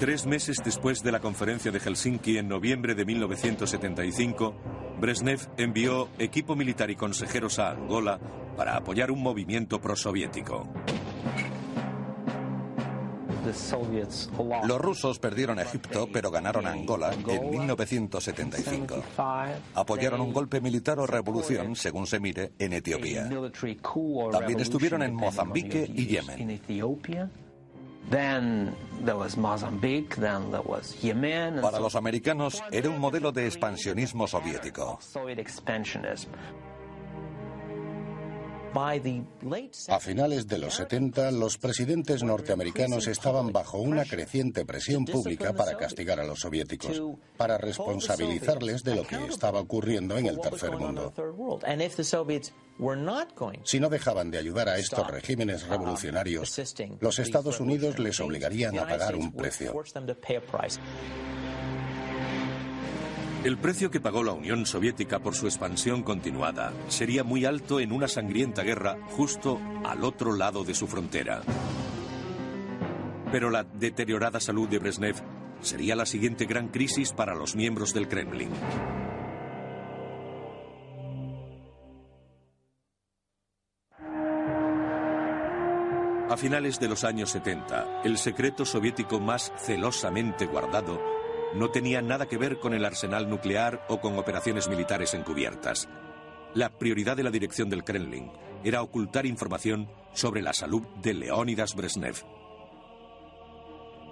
Tres 0.00 0.26
meses 0.26 0.62
después 0.64 1.02
de 1.02 1.12
la 1.12 1.20
conferencia 1.20 1.70
de 1.70 1.78
Helsinki 1.78 2.38
en 2.38 2.48
noviembre 2.48 2.94
de 2.94 3.04
1975, 3.04 4.54
Brezhnev 4.98 5.40
envió 5.58 6.08
equipo 6.18 6.56
militar 6.56 6.90
y 6.90 6.96
consejeros 6.96 7.58
a 7.58 7.72
Angola 7.72 8.18
para 8.56 8.76
apoyar 8.76 9.10
un 9.10 9.22
movimiento 9.22 9.78
prosoviético. 9.78 10.66
Los 14.64 14.80
rusos 14.80 15.18
perdieron 15.18 15.58
Egipto, 15.58 16.08
pero 16.12 16.30
ganaron 16.30 16.66
Angola 16.66 17.12
en 17.28 17.50
1975. 17.50 19.02
Apoyaron 19.74 20.20
un 20.20 20.32
golpe 20.32 20.60
militar 20.60 20.98
o 20.98 21.06
revolución, 21.06 21.76
según 21.76 22.06
se 22.06 22.20
mire, 22.20 22.52
en 22.58 22.72
Etiopía. 22.72 23.28
También 24.32 24.60
estuvieron 24.60 25.02
en 25.02 25.14
Mozambique 25.14 25.90
y 25.92 26.06
Yemen. 26.06 26.60
Para 31.60 31.80
los 31.80 31.96
americanos 31.96 32.62
era 32.70 32.88
un 32.88 33.00
modelo 33.00 33.32
de 33.32 33.46
expansionismo 33.46 34.26
soviético. 34.28 34.98
A 39.88 40.00
finales 40.00 40.46
de 40.46 40.58
los 40.58 40.74
70, 40.74 41.30
los 41.30 41.56
presidentes 41.56 42.22
norteamericanos 42.22 43.06
estaban 43.06 43.52
bajo 43.52 43.78
una 43.78 44.04
creciente 44.04 44.66
presión 44.66 45.06
pública 45.06 45.54
para 45.54 45.76
castigar 45.78 46.20
a 46.20 46.24
los 46.24 46.40
soviéticos, 46.40 47.02
para 47.38 47.56
responsabilizarles 47.56 48.82
de 48.82 48.96
lo 48.96 49.06
que 49.06 49.16
estaba 49.28 49.60
ocurriendo 49.60 50.18
en 50.18 50.26
el 50.26 50.38
tercer 50.38 50.76
mundo. 50.76 51.12
Si 53.64 53.80
no 53.80 53.88
dejaban 53.88 54.30
de 54.30 54.38
ayudar 54.38 54.68
a 54.68 54.78
estos 54.78 55.06
regímenes 55.10 55.66
revolucionarios, 55.66 56.54
los 57.00 57.18
Estados 57.18 57.60
Unidos 57.60 57.98
les 57.98 58.20
obligarían 58.20 58.78
a 58.78 58.86
pagar 58.86 59.16
un 59.16 59.32
precio. 59.32 59.72
El 63.46 63.58
precio 63.58 63.92
que 63.92 64.00
pagó 64.00 64.24
la 64.24 64.32
Unión 64.32 64.66
Soviética 64.66 65.20
por 65.20 65.36
su 65.36 65.46
expansión 65.46 66.02
continuada 66.02 66.72
sería 66.88 67.22
muy 67.22 67.44
alto 67.44 67.78
en 67.78 67.92
una 67.92 68.08
sangrienta 68.08 68.64
guerra 68.64 68.98
justo 69.10 69.60
al 69.84 70.02
otro 70.02 70.32
lado 70.34 70.64
de 70.64 70.74
su 70.74 70.88
frontera. 70.88 71.42
Pero 73.30 73.50
la 73.50 73.62
deteriorada 73.62 74.40
salud 74.40 74.68
de 74.68 74.80
Brezhnev 74.80 75.14
sería 75.60 75.94
la 75.94 76.06
siguiente 76.06 76.46
gran 76.46 76.70
crisis 76.70 77.12
para 77.12 77.36
los 77.36 77.54
miembros 77.54 77.94
del 77.94 78.08
Kremlin. 78.08 78.50
A 86.28 86.36
finales 86.36 86.80
de 86.80 86.88
los 86.88 87.04
años 87.04 87.30
70, 87.30 88.02
el 88.02 88.18
secreto 88.18 88.64
soviético 88.64 89.20
más 89.20 89.52
celosamente 89.58 90.46
guardado 90.46 91.00
no 91.56 91.70
tenía 91.70 92.02
nada 92.02 92.26
que 92.26 92.36
ver 92.36 92.58
con 92.58 92.74
el 92.74 92.84
arsenal 92.84 93.28
nuclear 93.30 93.84
o 93.88 94.00
con 94.00 94.18
operaciones 94.18 94.68
militares 94.68 95.14
encubiertas. 95.14 95.88
La 96.54 96.70
prioridad 96.70 97.16
de 97.16 97.22
la 97.22 97.30
dirección 97.30 97.70
del 97.70 97.82
Kremlin 97.82 98.30
era 98.62 98.82
ocultar 98.82 99.26
información 99.26 99.88
sobre 100.12 100.42
la 100.42 100.52
salud 100.52 100.82
de 101.02 101.14
Leónidas 101.14 101.74
Brezhnev. 101.74 102.16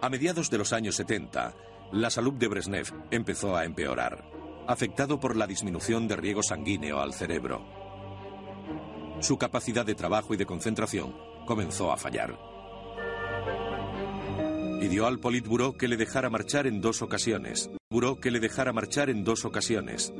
A 0.00 0.09
mediados 0.09 0.50
de 0.50 0.59
los 0.59 0.72
años 0.72 0.96
70, 0.96 1.54
la 1.92 2.11
salud 2.11 2.33
de 2.35 2.48
Brezhnev 2.48 2.92
empezó 3.11 3.57
a 3.57 3.64
empeorar, 3.64 4.24
afectado 4.66 5.20
por 5.20 5.37
la 5.37 5.46
disminución 5.46 6.09
de 6.09 6.16
riego 6.16 6.42
sanguíneo 6.42 7.00
al 7.00 7.12
cerebro. 7.12 7.64
Su 9.20 9.38
capacidad 9.38 9.85
de 9.85 9.94
trabajo 9.94 10.35
y 10.35 10.37
de 10.37 10.46
concentración 10.46 11.14
comenzó 11.46 11.92
a 11.92 11.96
fallar. 11.96 12.54
Pidió 14.81 15.07
al 15.07 15.19
Politburó 15.19 15.77
que 15.77 15.89
le 15.89 15.97
dejara 15.97 16.31
marchar 16.31 16.67
en 16.67 16.81
dos 16.81 17.01
ocasiones. 17.03 17.71
Buró 17.91 18.21
que 18.21 18.31
le 18.31 18.41
dejara 18.41 18.73
marchar 18.73 19.09
en 19.09 19.25
dos 19.25 19.45
ocasiones. 19.45 20.13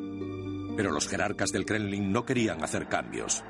Pero 0.77 0.91
los 0.91 1.09
jerarcas 1.09 1.51
del 1.51 1.67
Kremlin 1.67 2.13
no 2.13 2.25
querían 2.25 2.63
hacer 2.63 2.89
cambios. 2.89 3.45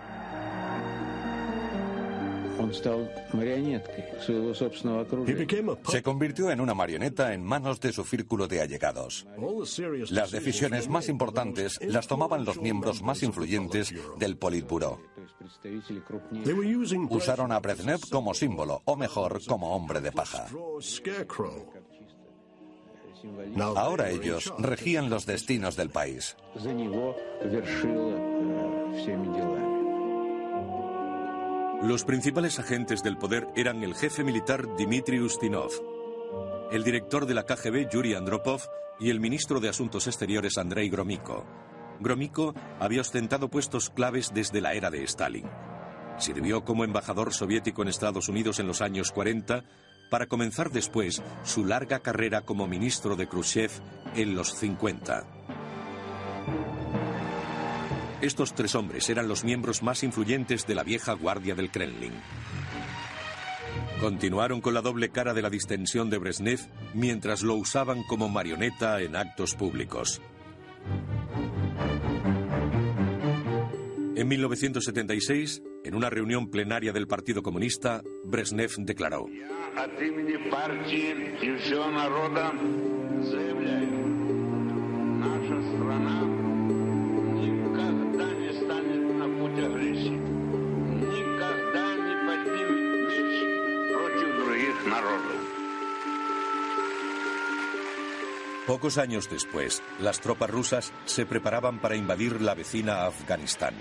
Se 5.86 6.02
convirtió 6.02 6.50
en 6.50 6.60
una 6.60 6.74
marioneta 6.74 7.32
en 7.34 7.44
manos 7.44 7.80
de 7.80 7.92
su 7.92 8.04
círculo 8.04 8.46
de 8.46 8.60
allegados. 8.60 9.26
Las 10.10 10.30
decisiones 10.30 10.88
más 10.88 11.08
importantes 11.08 11.78
las 11.82 12.06
tomaban 12.06 12.44
los 12.44 12.60
miembros 12.60 13.02
más 13.02 13.22
influyentes 13.22 13.94
del 14.18 14.36
Politburó. 14.36 15.00
Usaron 17.10 17.52
a 17.52 17.60
Brezhnev 17.60 18.00
como 18.10 18.34
símbolo, 18.34 18.82
o 18.84 18.96
mejor, 18.96 19.44
como 19.46 19.74
hombre 19.74 20.00
de 20.00 20.12
paja. 20.12 20.46
Ahora 23.56 24.10
ellos 24.10 24.52
regían 24.58 25.08
los 25.08 25.26
destinos 25.26 25.76
del 25.76 25.90
país. 25.90 26.36
Los 31.84 32.02
principales 32.04 32.58
agentes 32.58 33.02
del 33.02 33.18
poder 33.18 33.46
eran 33.54 33.84
el 33.84 33.94
jefe 33.94 34.24
militar 34.24 34.74
Dmitry 34.78 35.20
Ustinov, 35.20 35.70
el 36.72 36.82
director 36.82 37.26
de 37.26 37.34
la 37.34 37.42
KGB 37.42 37.90
Yuri 37.92 38.14
Andropov 38.14 38.62
y 38.98 39.10
el 39.10 39.20
ministro 39.20 39.60
de 39.60 39.68
Asuntos 39.68 40.06
Exteriores 40.06 40.56
Andrei 40.56 40.88
Gromyko. 40.88 41.44
Gromyko 42.00 42.54
había 42.80 43.02
ostentado 43.02 43.50
puestos 43.50 43.90
claves 43.90 44.32
desde 44.32 44.62
la 44.62 44.72
era 44.72 44.90
de 44.90 45.04
Stalin. 45.04 45.44
Sirvió 46.16 46.64
como 46.64 46.84
embajador 46.84 47.34
soviético 47.34 47.82
en 47.82 47.88
Estados 47.88 48.30
Unidos 48.30 48.60
en 48.60 48.66
los 48.66 48.80
años 48.80 49.10
40 49.10 49.62
para 50.10 50.24
comenzar 50.24 50.70
después 50.70 51.22
su 51.42 51.66
larga 51.66 51.98
carrera 51.98 52.46
como 52.46 52.66
ministro 52.66 53.14
de 53.14 53.28
Khrushchev 53.28 53.70
en 54.16 54.34
los 54.34 54.54
50. 54.54 55.26
Estos 58.20 58.54
tres 58.54 58.74
hombres 58.74 59.08
eran 59.10 59.28
los 59.28 59.44
miembros 59.44 59.82
más 59.82 60.02
influyentes 60.02 60.66
de 60.66 60.74
la 60.74 60.82
vieja 60.82 61.12
guardia 61.12 61.54
del 61.54 61.70
Kremlin. 61.70 62.12
Continuaron 64.00 64.60
con 64.60 64.74
la 64.74 64.82
doble 64.82 65.10
cara 65.10 65.34
de 65.34 65.42
la 65.42 65.50
distensión 65.50 66.10
de 66.10 66.18
Brezhnev 66.18 66.60
mientras 66.94 67.42
lo 67.42 67.54
usaban 67.54 68.02
como 68.04 68.28
marioneta 68.28 69.00
en 69.00 69.16
actos 69.16 69.54
públicos. 69.54 70.20
En 74.16 74.28
1976, 74.28 75.62
en 75.84 75.94
una 75.94 76.08
reunión 76.08 76.50
plenaria 76.50 76.92
del 76.92 77.06
Partido 77.06 77.42
Comunista, 77.42 78.02
Brezhnev 78.24 78.70
declaró: 78.78 79.26
Pocos 98.84 98.98
años 98.98 99.30
después, 99.30 99.82
las 99.98 100.20
tropas 100.20 100.50
rusas 100.50 100.92
se 101.06 101.24
preparaban 101.24 101.80
para 101.80 101.96
invadir 101.96 102.42
la 102.42 102.52
vecina 102.52 103.06
Afganistán. 103.06 103.74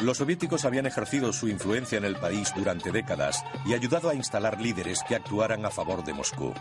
Los 0.00 0.18
soviéticos 0.18 0.64
habían 0.64 0.86
ejercido 0.86 1.32
su 1.32 1.48
influencia 1.48 1.98
en 1.98 2.04
el 2.04 2.14
país 2.14 2.52
durante 2.54 2.92
décadas 2.92 3.42
y 3.66 3.74
ayudado 3.74 4.08
a 4.08 4.14
instalar 4.14 4.60
líderes 4.60 5.02
que 5.02 5.16
actuaran 5.16 5.66
a 5.66 5.70
favor 5.72 6.04
de 6.04 6.12
Moscú. 6.12 6.54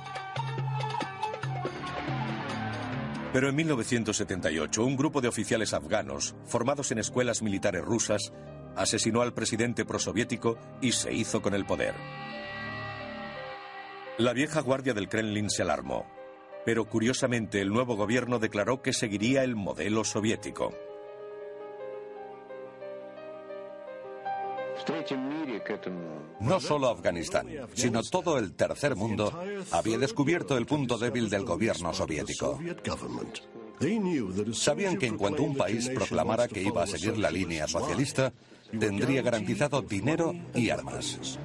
Pero 3.34 3.50
en 3.50 3.56
1978, 3.56 4.84
un 4.84 4.98
grupo 4.98 5.22
de 5.22 5.28
oficiales 5.28 5.76
afganos, 5.76 6.36
formados 6.48 6.92
en 6.92 6.98
escuelas 6.98 7.44
militares 7.44 7.86
rusas, 7.86 8.34
asesinó 8.76 9.22
al 9.22 9.36
presidente 9.36 9.86
prosoviético 9.86 10.58
y 10.82 10.94
se 10.94 11.14
hizo 11.14 11.44
con 11.44 11.54
el 11.54 11.68
poder. 11.68 11.94
La 14.18 14.34
vieja 14.34 14.62
guardia 14.62 14.96
del 14.96 15.10
Kremlin 15.10 15.48
se 15.48 15.62
alarmó, 15.62 16.08
pero 16.66 16.86
curiosamente 16.86 17.62
el 17.62 17.70
nuevo 17.70 17.96
gobierno 17.96 18.40
declaró 18.40 18.82
que 18.82 18.92
seguiría 18.92 19.44
el 19.44 19.56
modelo 19.56 20.04
soviético. 20.04 20.74
No 26.40 26.60
solo 26.60 26.90
Afganistán, 26.90 27.48
sino 27.76 28.02
todo 28.02 28.40
el 28.40 28.54
tercer 28.54 28.96
mundo 28.96 29.32
había 29.72 30.00
descubierto 30.00 30.58
el 30.58 30.66
punto 30.66 30.98
débil 30.98 31.30
del 31.30 31.46
gobierno 31.46 31.94
soviético. 31.94 32.60
Sabían 34.54 34.98
que 34.98 35.06
en 35.06 35.18
cuanto 35.18 35.44
un 35.44 35.56
país 35.56 35.90
proclamara 35.90 36.48
que 36.48 36.64
iba 36.64 36.82
a 36.82 36.88
seguir 36.88 37.20
la 37.20 37.30
línea 37.30 37.68
socialista, 37.68 38.34
tendría 38.80 39.22
garantizado 39.22 39.84
dinero 39.84 40.34
y 40.56 40.72
armas. 40.72 41.38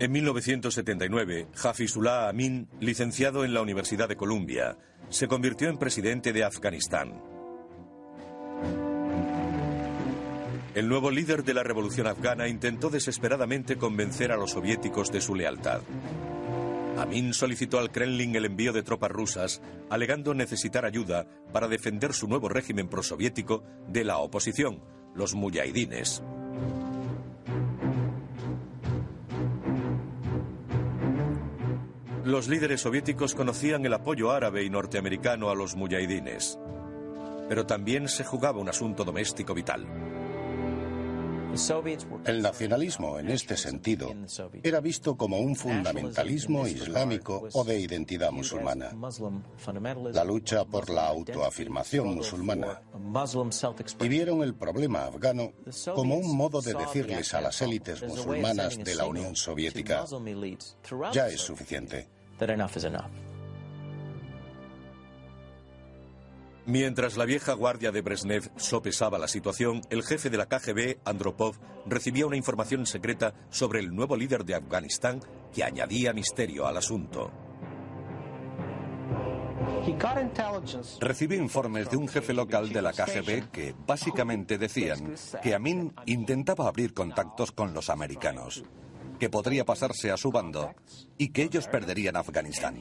En 0.00 0.12
1979, 0.12 1.48
Hafizullah 1.60 2.28
Amin, 2.28 2.68
licenciado 2.78 3.44
en 3.44 3.52
la 3.52 3.62
Universidad 3.62 4.08
de 4.08 4.14
Columbia, 4.14 4.78
se 5.08 5.26
convirtió 5.26 5.68
en 5.68 5.76
presidente 5.76 6.32
de 6.32 6.44
Afganistán. 6.44 7.20
El 10.76 10.88
nuevo 10.88 11.10
líder 11.10 11.42
de 11.42 11.52
la 11.52 11.64
revolución 11.64 12.06
afgana 12.06 12.46
intentó 12.46 12.90
desesperadamente 12.90 13.76
convencer 13.76 14.30
a 14.30 14.36
los 14.36 14.52
soviéticos 14.52 15.10
de 15.10 15.20
su 15.20 15.34
lealtad. 15.34 15.80
Amin 16.96 17.34
solicitó 17.34 17.80
al 17.80 17.90
Kremlin 17.90 18.36
el 18.36 18.44
envío 18.44 18.72
de 18.72 18.84
tropas 18.84 19.10
rusas, 19.10 19.62
alegando 19.90 20.32
necesitar 20.32 20.84
ayuda 20.84 21.26
para 21.52 21.66
defender 21.66 22.12
su 22.12 22.28
nuevo 22.28 22.48
régimen 22.48 22.88
prosoviético 22.88 23.64
de 23.88 24.04
la 24.04 24.18
oposición, 24.18 24.80
los 25.16 25.34
muyahidines. 25.34 26.22
Los 32.28 32.46
líderes 32.46 32.82
soviéticos 32.82 33.34
conocían 33.34 33.86
el 33.86 33.94
apoyo 33.94 34.30
árabe 34.30 34.62
y 34.62 34.68
norteamericano 34.68 35.48
a 35.48 35.54
los 35.54 35.76
mujahidines, 35.76 36.58
pero 37.48 37.64
también 37.64 38.06
se 38.06 38.22
jugaba 38.22 38.60
un 38.60 38.68
asunto 38.68 39.02
doméstico 39.02 39.54
vital. 39.54 39.86
El 42.26 42.42
nacionalismo, 42.42 43.18
en 43.18 43.30
este 43.30 43.56
sentido, 43.56 44.12
era 44.62 44.80
visto 44.80 45.16
como 45.16 45.38
un 45.38 45.56
fundamentalismo 45.56 46.68
islámico 46.68 47.48
o 47.50 47.64
de 47.64 47.80
identidad 47.80 48.30
musulmana. 48.30 48.94
La 50.12 50.24
lucha 50.24 50.66
por 50.66 50.90
la 50.90 51.08
autoafirmación 51.08 52.14
musulmana. 52.14 52.82
Y 54.00 54.08
vieron 54.08 54.42
el 54.42 54.54
problema 54.54 55.06
afgano 55.06 55.54
como 55.94 56.16
un 56.16 56.36
modo 56.36 56.60
de 56.60 56.74
decirles 56.74 57.32
a 57.32 57.40
las 57.40 57.62
élites 57.62 58.02
musulmanas 58.02 58.76
de 58.76 58.94
la 58.94 59.06
Unión 59.06 59.34
Soviética, 59.34 60.04
ya 61.10 61.28
es 61.28 61.40
suficiente. 61.40 62.17
Mientras 66.68 67.16
la 67.16 67.24
vieja 67.24 67.54
guardia 67.54 67.92
de 67.92 68.02
Brezhnev 68.02 68.50
sopesaba 68.56 69.18
la 69.18 69.26
situación, 69.26 69.80
el 69.88 70.02
jefe 70.02 70.28
de 70.28 70.36
la 70.36 70.44
KGB, 70.44 70.98
Andropov, 71.06 71.56
recibía 71.86 72.26
una 72.26 72.36
información 72.36 72.84
secreta 72.84 73.32
sobre 73.48 73.80
el 73.80 73.94
nuevo 73.94 74.16
líder 74.16 74.44
de 74.44 74.54
Afganistán 74.54 75.20
que 75.50 75.64
añadía 75.64 76.12
misterio 76.12 76.66
al 76.66 76.76
asunto. 76.76 77.32
Recibió 81.00 81.38
informes 81.38 81.90
de 81.90 81.96
un 81.96 82.06
jefe 82.06 82.34
local 82.34 82.68
de 82.68 82.82
la 82.82 82.92
KGB 82.92 83.50
que 83.50 83.74
básicamente 83.86 84.58
decían 84.58 85.14
que 85.42 85.54
Amin 85.54 85.94
intentaba 86.04 86.68
abrir 86.68 86.92
contactos 86.92 87.50
con 87.50 87.72
los 87.72 87.88
americanos 87.88 88.62
que 89.18 89.28
podría 89.28 89.64
pasarse 89.64 90.10
a 90.10 90.16
su 90.16 90.30
bando 90.30 90.74
y 91.16 91.28
que 91.30 91.42
ellos 91.42 91.66
perderían 91.68 92.16
Afganistán. 92.16 92.80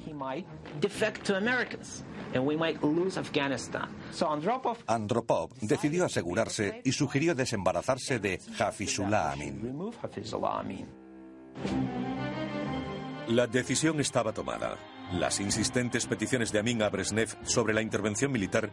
Andropov 4.88 5.50
decidió 5.62 6.06
asegurarse 6.06 6.82
y 6.84 6.92
sugirió 6.92 7.36
desembarazarse 7.36 8.20
de 8.20 8.40
Hafizullah 8.60 9.32
Amin. 9.32 9.76
La 13.28 13.48
decisión 13.48 14.00
estaba 14.00 14.32
tomada. 14.32 14.78
Las 15.12 15.40
insistentes 15.40 16.06
peticiones 16.06 16.52
de 16.52 16.60
Amin 16.60 16.82
a 16.82 16.90
Brezhnev 16.90 17.38
sobre 17.44 17.74
la 17.74 17.82
intervención 17.82 18.32
militar 18.32 18.72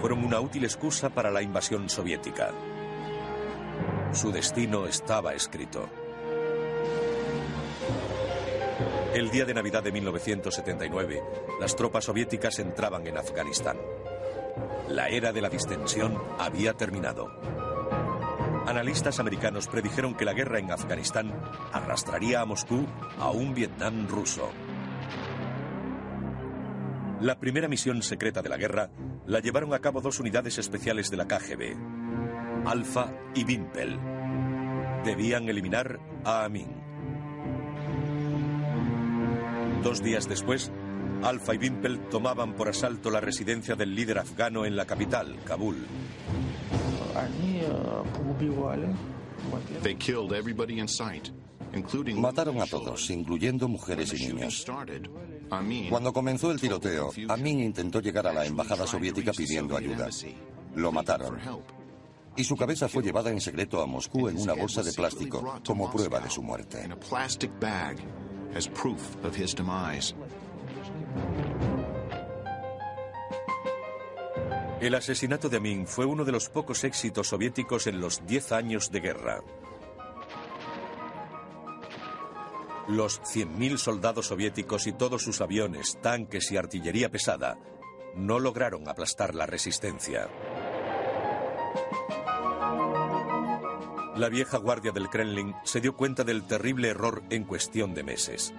fueron 0.00 0.24
una 0.24 0.40
útil 0.40 0.64
excusa 0.64 1.10
para 1.10 1.30
la 1.30 1.42
invasión 1.42 1.88
soviética. 1.88 2.52
Su 4.12 4.30
destino 4.32 4.86
estaba 4.86 5.34
escrito. 5.34 5.88
El 9.14 9.30
día 9.30 9.44
de 9.44 9.54
Navidad 9.54 9.82
de 9.82 9.92
1979, 9.92 11.22
las 11.60 11.74
tropas 11.74 12.04
soviéticas 12.04 12.58
entraban 12.58 13.06
en 13.06 13.16
Afganistán. 13.16 13.78
La 14.88 15.08
era 15.08 15.32
de 15.32 15.40
la 15.40 15.48
distensión 15.48 16.20
había 16.38 16.74
terminado. 16.74 17.28
Analistas 18.66 19.20
americanos 19.20 19.68
predijeron 19.68 20.14
que 20.14 20.24
la 20.24 20.34
guerra 20.34 20.58
en 20.58 20.70
Afganistán 20.70 21.32
arrastraría 21.72 22.40
a 22.40 22.44
Moscú 22.44 22.84
a 23.18 23.30
un 23.30 23.54
Vietnam 23.54 24.06
ruso. 24.08 24.50
La 27.20 27.38
primera 27.38 27.68
misión 27.68 28.02
secreta 28.02 28.42
de 28.42 28.50
la 28.50 28.58
guerra 28.58 28.90
la 29.26 29.40
llevaron 29.40 29.72
a 29.72 29.78
cabo 29.78 30.00
dos 30.00 30.20
unidades 30.20 30.58
especiales 30.58 31.10
de 31.10 31.16
la 31.16 31.26
KGB, 31.26 32.66
Alfa 32.66 33.12
y 33.34 33.44
Wimpel. 33.44 33.98
Debían 35.04 35.48
eliminar 35.48 35.98
a 36.24 36.44
Amin. 36.44 36.85
Dos 39.82 40.02
días 40.02 40.28
después, 40.28 40.70
Alfa 41.22 41.54
y 41.54 41.58
Wimpel 41.58 42.08
tomaban 42.08 42.54
por 42.54 42.68
asalto 42.68 43.10
la 43.10 43.20
residencia 43.20 43.74
del 43.74 43.94
líder 43.94 44.18
afgano 44.18 44.64
en 44.64 44.76
la 44.76 44.84
capital, 44.84 45.36
Kabul. 45.44 45.86
Mataron 52.16 52.60
a 52.60 52.66
todos, 52.66 53.10
incluyendo 53.10 53.68
mujeres 53.68 54.12
y 54.18 54.28
niños. 54.28 54.64
Cuando 55.90 56.12
comenzó 56.12 56.50
el 56.50 56.60
tiroteo, 56.60 57.10
Amin 57.28 57.60
intentó 57.60 58.00
llegar 58.00 58.26
a 58.26 58.32
la 58.32 58.46
embajada 58.46 58.86
soviética 58.86 59.32
pidiendo 59.32 59.76
ayuda. 59.76 60.08
Lo 60.74 60.92
mataron. 60.92 61.38
Y 62.36 62.44
su 62.44 62.56
cabeza 62.56 62.88
fue 62.88 63.02
llevada 63.02 63.30
en 63.30 63.40
secreto 63.40 63.80
a 63.80 63.86
Moscú 63.86 64.28
en 64.28 64.38
una 64.38 64.54
bolsa 64.54 64.82
de 64.82 64.92
plástico 64.92 65.60
como 65.66 65.90
prueba 65.90 66.20
de 66.20 66.30
su 66.30 66.42
muerte. 66.42 66.88
El 74.80 74.94
asesinato 74.94 75.48
de 75.48 75.56
Amin 75.56 75.86
fue 75.86 76.04
uno 76.04 76.24
de 76.24 76.32
los 76.32 76.48
pocos 76.48 76.84
éxitos 76.84 77.28
soviéticos 77.28 77.86
en 77.86 78.00
los 78.00 78.26
10 78.26 78.52
años 78.52 78.90
de 78.90 79.00
guerra. 79.00 79.40
Los 82.88 83.20
100.000 83.22 83.78
soldados 83.78 84.26
soviéticos 84.26 84.86
y 84.86 84.92
todos 84.92 85.22
sus 85.22 85.40
aviones, 85.40 85.98
tanques 86.00 86.52
y 86.52 86.56
artillería 86.56 87.10
pesada 87.10 87.58
no 88.14 88.38
lograron 88.38 88.88
aplastar 88.88 89.34
la 89.34 89.46
resistencia. 89.46 90.28
La 94.16 94.30
vieja 94.30 94.56
guardia 94.56 94.92
del 94.92 95.10
Kremlin 95.10 95.54
se 95.62 95.82
dio 95.82 95.94
cuenta 95.94 96.24
del 96.24 96.46
terrible 96.46 96.88
error 96.88 97.22
en 97.28 97.44
cuestión 97.44 97.92
de 97.92 98.02
meses. 98.02 98.54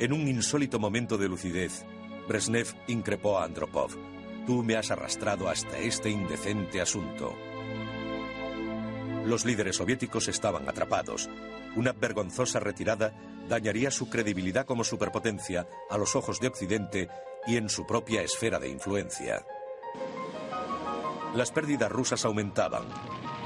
En 0.00 0.12
un 0.12 0.28
insólito 0.28 0.78
momento 0.78 1.16
de 1.16 1.30
lucidez, 1.30 1.86
Brezhnev 2.28 2.66
increpó 2.88 3.38
a 3.38 3.44
Andropov. 3.44 3.96
Tú 4.46 4.62
me 4.62 4.76
has 4.76 4.90
arrastrado 4.90 5.48
hasta 5.48 5.78
este 5.78 6.10
indecente 6.10 6.82
asunto. 6.82 7.34
Los 9.24 9.46
líderes 9.46 9.76
soviéticos 9.76 10.28
estaban 10.28 10.68
atrapados. 10.68 11.30
Una 11.74 11.92
vergonzosa 11.92 12.60
retirada 12.60 13.14
dañaría 13.48 13.90
su 13.90 14.10
credibilidad 14.10 14.66
como 14.66 14.84
superpotencia 14.84 15.66
a 15.88 15.96
los 15.96 16.14
ojos 16.16 16.38
de 16.38 16.48
Occidente 16.48 17.08
y 17.46 17.56
en 17.56 17.70
su 17.70 17.86
propia 17.86 18.20
esfera 18.20 18.58
de 18.58 18.68
influencia. 18.68 19.46
Las 21.34 21.50
pérdidas 21.50 21.90
rusas 21.90 22.26
aumentaban 22.26 22.84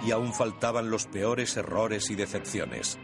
y 0.05 0.11
aún 0.11 0.33
faltaban 0.33 0.91
los 0.91 1.07
peores 1.07 1.57
errores 1.57 2.11
y 2.11 2.15
decepciones. 2.15 2.99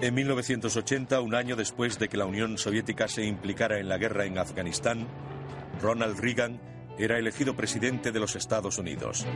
En 0.00 0.14
1980, 0.14 1.20
un 1.20 1.34
año 1.34 1.56
después 1.56 1.98
de 1.98 2.08
que 2.08 2.16
la 2.16 2.24
Unión 2.24 2.56
Soviética 2.56 3.08
se 3.08 3.24
implicara 3.24 3.80
en 3.80 3.88
la 3.88 3.98
guerra 3.98 4.26
en 4.26 4.38
Afganistán, 4.38 5.08
Ronald 5.82 6.20
Reagan 6.20 6.60
era 6.98 7.18
elegido 7.18 7.56
presidente 7.56 8.12
de 8.12 8.20
los 8.20 8.36
Estados 8.36 8.78
Unidos. 8.78 9.26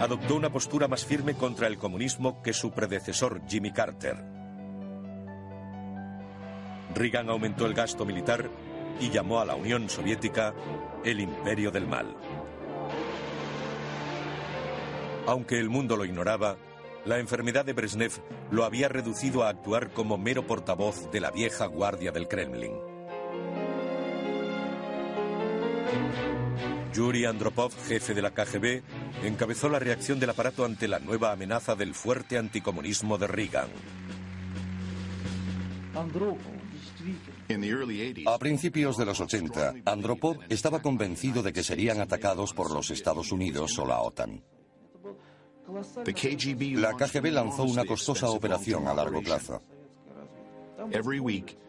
Adoptó 0.00 0.34
una 0.34 0.50
postura 0.50 0.88
más 0.88 1.04
firme 1.04 1.34
contra 1.34 1.66
el 1.66 1.76
comunismo 1.76 2.40
que 2.42 2.54
su 2.54 2.72
predecesor 2.72 3.42
Jimmy 3.46 3.70
Carter. 3.70 4.31
Reagan 6.94 7.28
aumentó 7.30 7.66
el 7.66 7.74
gasto 7.74 8.04
militar 8.04 8.48
y 9.00 9.10
llamó 9.10 9.40
a 9.40 9.44
la 9.44 9.54
Unión 9.54 9.88
Soviética 9.88 10.54
el 11.04 11.20
imperio 11.20 11.70
del 11.70 11.86
mal. 11.86 12.14
Aunque 15.26 15.58
el 15.58 15.70
mundo 15.70 15.96
lo 15.96 16.04
ignoraba, 16.04 16.56
la 17.04 17.18
enfermedad 17.18 17.64
de 17.64 17.72
Brezhnev 17.72 18.12
lo 18.50 18.64
había 18.64 18.88
reducido 18.88 19.42
a 19.42 19.48
actuar 19.48 19.90
como 19.92 20.18
mero 20.18 20.46
portavoz 20.46 21.10
de 21.10 21.20
la 21.20 21.30
vieja 21.30 21.66
guardia 21.66 22.12
del 22.12 22.28
Kremlin. 22.28 22.72
Yuri 26.92 27.24
Andropov, 27.24 27.72
jefe 27.88 28.14
de 28.14 28.22
la 28.22 28.32
KGB, 28.32 28.82
encabezó 29.24 29.68
la 29.68 29.78
reacción 29.78 30.20
del 30.20 30.30
aparato 30.30 30.64
ante 30.64 30.88
la 30.88 30.98
nueva 30.98 31.32
amenaza 31.32 31.74
del 31.74 31.94
fuerte 31.94 32.36
anticomunismo 32.36 33.16
de 33.16 33.26
Reagan. 33.26 33.68
A 38.26 38.38
principios 38.38 38.96
de 38.96 39.04
los 39.04 39.20
80, 39.20 39.74
Andropov 39.84 40.38
estaba 40.48 40.80
convencido 40.80 41.42
de 41.42 41.52
que 41.52 41.62
serían 41.62 42.00
atacados 42.00 42.52
por 42.52 42.70
los 42.70 42.90
Estados 42.90 43.32
Unidos 43.32 43.78
o 43.78 43.86
la 43.86 44.00
OTAN. 44.00 44.42
La 45.68 46.92
KGB 46.92 47.30
lanzó 47.30 47.64
una 47.64 47.84
costosa 47.84 48.30
operación 48.30 48.88
a 48.88 48.94
largo 48.94 49.22
plazo. 49.22 49.62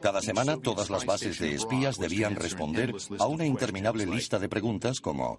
Cada 0.01 0.21
semana 0.21 0.57
todas 0.57 0.89
las 0.89 1.05
bases 1.05 1.39
de 1.39 1.53
espías 1.53 1.97
debían 1.97 2.35
responder 2.35 2.95
a 3.19 3.27
una 3.27 3.45
interminable 3.45 4.05
lista 4.05 4.39
de 4.39 4.49
preguntas 4.49 4.99
como 4.99 5.37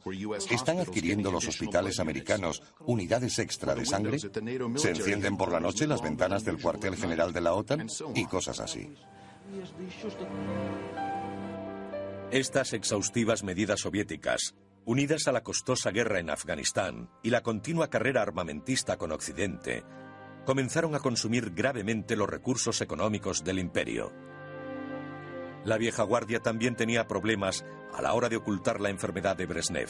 ¿están 0.51 0.79
adquiriendo 0.79 1.31
los 1.33 1.49
hospitales 1.49 1.99
americanos 1.99 2.63
unidades 2.87 3.39
extra 3.39 3.75
de 3.75 3.85
sangre? 3.85 4.19
¿Se 4.19 4.91
encienden 4.91 5.37
por 5.37 5.51
la 5.51 5.61
noche 5.61 5.87
las 5.87 6.03
ventanas 6.03 6.45
del 6.45 6.61
cuartel 6.61 6.97
general 6.97 7.33
de 7.33 7.41
la 7.41 7.55
OTAN? 7.55 7.89
Y 8.15 8.25
cosas 8.27 8.61
así. 8.61 8.93
Estas 12.31 12.73
exhaustivas 12.73 13.43
medidas 13.43 13.81
soviéticas 13.81 14.55
unidas 14.87 15.29
a 15.29 15.33
la 15.33 15.43
costosa 15.43 15.91
guerra 15.91 16.19
en 16.19 16.31
Afganistán 16.31 17.09
y 17.23 17.31
la 17.31 17.43
continua 17.43 17.89
carrera 17.89 18.23
armamentista 18.23 18.97
con 18.97 19.13
Occidente, 19.13 19.83
comenzaron 20.45 20.95
a 20.95 21.01
consumir 21.01 21.53
gravemente 21.55 22.17
los 22.17 22.29
recursos 22.29 22.81
económicos 22.81 23.45
del 23.45 23.59
imperio. 23.59 24.13
La 25.65 25.79
vieja 25.79 26.03
guardia 26.03 26.41
también 26.41 26.77
tenía 26.77 27.09
problemas 27.09 27.65
a 27.95 28.03
la 28.03 28.13
hora 28.13 28.29
de 28.29 28.37
ocultar 28.37 28.81
la 28.81 28.91
enfermedad 28.91 29.37
de 29.37 29.47
Brezhnev. 29.47 29.89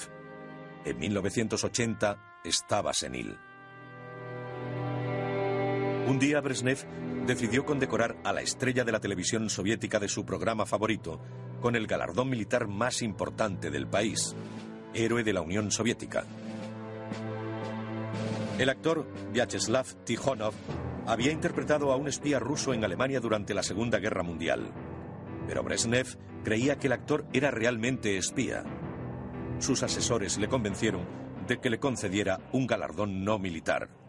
En 0.84 0.98
1980 0.98 2.40
estaba 2.44 2.92
senil. 2.92 3.36
Un 6.06 6.18
día 6.18 6.42
Brezhnev 6.42 6.84
decidió 7.26 7.64
condecorar 7.64 8.16
a 8.24 8.34
la 8.34 8.42
estrella 8.42 8.84
de 8.84 8.92
la 8.92 9.00
televisión 9.00 9.48
soviética 9.48 9.98
de 9.98 10.08
su 10.08 10.26
programa 10.26 10.66
favorito 10.66 11.18
con 11.62 11.76
el 11.76 11.86
galardón 11.86 12.28
militar 12.28 12.68
más 12.68 13.00
importante 13.00 13.70
del 13.70 13.86
país, 13.86 14.36
héroe 14.92 15.24
de 15.24 15.32
la 15.32 15.40
Unión 15.40 15.70
Soviética. 15.70 16.24
El 18.58 18.68
actor 18.68 19.06
Vyacheslav 19.32 19.86
Tikhonov 20.04 20.52
había 21.06 21.32
interpretado 21.32 21.90
a 21.90 21.96
un 21.96 22.06
espía 22.06 22.38
ruso 22.38 22.74
en 22.74 22.84
Alemania 22.84 23.20
durante 23.20 23.54
la 23.54 23.62
Segunda 23.62 23.98
Guerra 23.98 24.22
Mundial. 24.22 24.72
Pero 25.48 25.62
Brezhnev 25.62 26.18
creía 26.44 26.76
que 26.76 26.88
el 26.88 26.92
actor 26.92 27.24
era 27.32 27.50
realmente 27.50 28.18
espía. 28.18 28.62
Sus 29.58 29.82
asesores 29.82 30.36
le 30.36 30.48
convencieron 30.48 31.00
de 31.46 31.58
que 31.60 31.70
le 31.70 31.78
concediera 31.78 32.40
un 32.52 32.66
galardón 32.66 33.24
no 33.24 33.38
militar. 33.38 34.03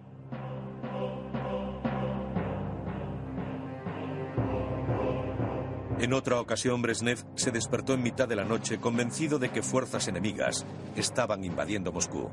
En 6.05 6.13
otra 6.13 6.39
ocasión, 6.39 6.83
Brezhnev 6.83 7.25
se 7.33 7.49
despertó 7.49 7.95
en 7.95 8.03
mitad 8.03 8.27
de 8.27 8.35
la 8.35 8.45
noche 8.45 8.77
convencido 8.77 9.39
de 9.39 9.49
que 9.49 9.63
fuerzas 9.63 10.07
enemigas 10.07 10.63
estaban 10.95 11.43
invadiendo 11.43 11.91
Moscú. 11.91 12.29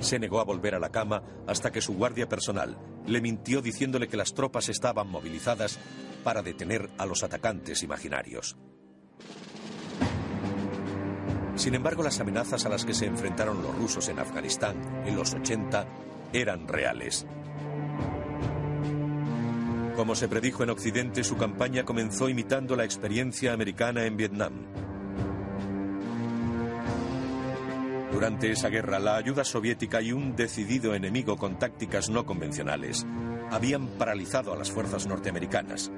Se 0.00 0.18
negó 0.18 0.40
a 0.40 0.44
volver 0.44 0.74
a 0.74 0.78
la 0.78 0.88
cama 0.88 1.22
hasta 1.46 1.70
que 1.70 1.82
su 1.82 1.92
guardia 1.92 2.30
personal 2.30 2.78
le 3.06 3.20
mintió 3.20 3.60
diciéndole 3.60 4.08
que 4.08 4.16
las 4.16 4.32
tropas 4.32 4.70
estaban 4.70 5.10
movilizadas 5.10 5.78
para 6.22 6.40
detener 6.40 6.88
a 6.96 7.04
los 7.04 7.22
atacantes 7.22 7.82
imaginarios. 7.82 8.56
Sin 11.56 11.74
embargo, 11.74 12.02
las 12.02 12.20
amenazas 12.20 12.64
a 12.64 12.70
las 12.70 12.86
que 12.86 12.94
se 12.94 13.04
enfrentaron 13.04 13.62
los 13.62 13.76
rusos 13.76 14.08
en 14.08 14.18
Afganistán 14.18 14.76
en 15.04 15.14
los 15.14 15.34
80 15.34 15.86
eran 16.32 16.66
reales. 16.66 17.26
Como 19.96 20.16
se 20.16 20.28
predijo 20.28 20.64
en 20.64 20.70
Occidente, 20.70 21.22
su 21.22 21.36
campaña 21.36 21.84
comenzó 21.84 22.28
imitando 22.28 22.74
la 22.74 22.84
experiencia 22.84 23.52
americana 23.52 24.04
en 24.04 24.16
Vietnam. 24.16 24.52
Durante 28.10 28.50
esa 28.50 28.68
guerra, 28.68 28.98
la 28.98 29.16
ayuda 29.16 29.44
soviética 29.44 30.00
y 30.00 30.12
un 30.12 30.34
decidido 30.34 30.94
enemigo 30.94 31.36
con 31.36 31.58
tácticas 31.58 32.10
no 32.10 32.26
convencionales 32.26 33.06
habían 33.50 33.86
paralizado 33.86 34.52
a 34.52 34.56
las 34.56 34.70
fuerzas 34.70 35.06
norteamericanas. 35.06 35.92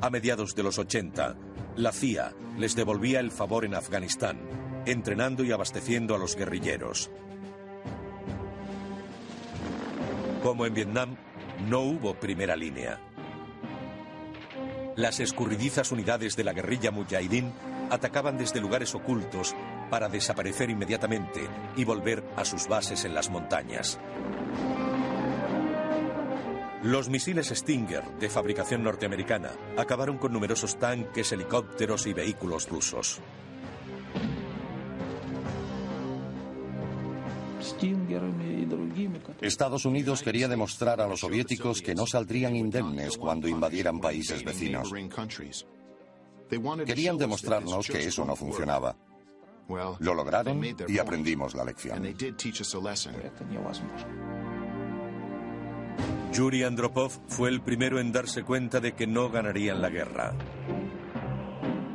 A 0.00 0.10
mediados 0.10 0.54
de 0.56 0.62
los 0.62 0.78
80, 0.78 1.36
la 1.76 1.92
CIA 1.92 2.32
les 2.58 2.74
devolvía 2.74 3.20
el 3.20 3.30
favor 3.30 3.64
en 3.64 3.74
Afganistán, 3.74 4.38
entrenando 4.86 5.44
y 5.44 5.52
abasteciendo 5.52 6.14
a 6.14 6.18
los 6.18 6.34
guerrilleros. 6.34 7.10
Como 10.42 10.64
en 10.64 10.74
Vietnam, 10.74 11.16
no 11.68 11.80
hubo 11.80 12.14
primera 12.14 12.56
línea. 12.56 13.00
Las 14.96 15.20
escurridizas 15.20 15.92
unidades 15.92 16.36
de 16.36 16.44
la 16.44 16.52
guerrilla 16.52 16.90
mujahidín 16.90 17.52
atacaban 17.90 18.38
desde 18.38 18.60
lugares 18.60 18.94
ocultos 18.94 19.54
para 19.90 20.08
desaparecer 20.08 20.70
inmediatamente 20.70 21.48
y 21.76 21.84
volver 21.84 22.24
a 22.36 22.44
sus 22.44 22.68
bases 22.68 23.04
en 23.04 23.14
las 23.14 23.30
montañas. 23.30 23.98
Los 26.82 27.10
misiles 27.10 27.48
Stinger, 27.48 28.04
de 28.18 28.30
fabricación 28.30 28.82
norteamericana, 28.82 29.50
acabaron 29.76 30.16
con 30.16 30.32
numerosos 30.32 30.78
tanques, 30.78 31.30
helicópteros 31.32 32.06
y 32.06 32.14
vehículos 32.14 32.68
rusos. 32.68 33.20
Estados 39.40 39.84
Unidos 39.84 40.22
quería 40.22 40.48
demostrar 40.48 41.00
a 41.00 41.06
los 41.06 41.20
soviéticos 41.20 41.82
que 41.82 41.94
no 41.94 42.06
saldrían 42.06 42.56
indemnes 42.56 43.16
cuando 43.16 43.48
invadieran 43.48 44.00
países 44.00 44.44
vecinos. 44.44 44.90
Querían 46.86 47.16
demostrarnos 47.16 47.86
que 47.86 48.06
eso 48.06 48.24
no 48.24 48.34
funcionaba. 48.36 48.96
Lo 50.00 50.14
lograron 50.14 50.62
y 50.88 50.98
aprendimos 50.98 51.54
la 51.54 51.64
lección. 51.64 52.02
Yuri 56.32 56.62
Andropov 56.62 57.10
fue 57.28 57.48
el 57.48 57.60
primero 57.60 57.98
en 58.00 58.12
darse 58.12 58.42
cuenta 58.44 58.80
de 58.80 58.94
que 58.94 59.06
no 59.06 59.30
ganarían 59.30 59.82
la 59.82 59.90
guerra. 59.90 60.34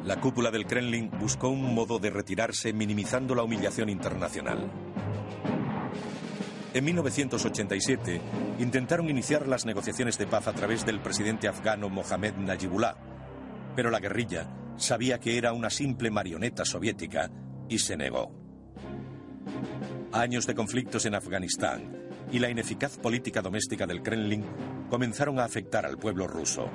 La 0.04 0.20
cúpula 0.22 0.52
del 0.52 0.68
Kremlin 0.68 1.10
buscó 1.20 1.50
un 1.50 1.74
modo 1.74 2.00
de 2.00 2.10
retirarse 2.10 2.74
minimizando 2.74 3.34
la 3.34 3.44
humillación 3.44 3.90
internacional. 3.90 4.70
En 6.76 6.84
1987 6.84 8.20
intentaron 8.60 9.10
iniciar 9.10 9.48
las 9.48 9.66
negociaciones 9.66 10.18
de 10.18 10.28
paz 10.28 10.46
a 10.48 10.54
través 10.54 10.86
del 10.86 11.00
presidente 11.00 11.48
afgano 11.48 11.88
Mohamed 11.88 12.36
Najibullah, 12.36 12.98
pero 13.78 13.90
la 13.90 14.02
guerrilla 14.02 14.50
sabía 14.76 15.18
que 15.18 15.38
era 15.38 15.54
una 15.54 15.70
simple 15.70 16.12
marioneta 16.12 16.66
soviética 16.66 17.32
y 17.70 17.80
se 17.80 17.96
negó. 17.96 18.30
Años 20.12 20.46
de 20.48 20.54
conflictos 20.54 21.06
en 21.06 21.16
Afganistán 21.16 21.96
y 22.30 22.40
la 22.40 22.50
ineficaz 22.50 22.98
política 22.98 23.42
doméstica 23.42 23.88
del 23.88 24.04
Kremlin 24.04 24.44
comenzaron 24.90 25.40
a 25.40 25.46
afectar 25.46 25.86
al 25.86 25.98
pueblo 25.98 26.28
ruso. 26.28 26.70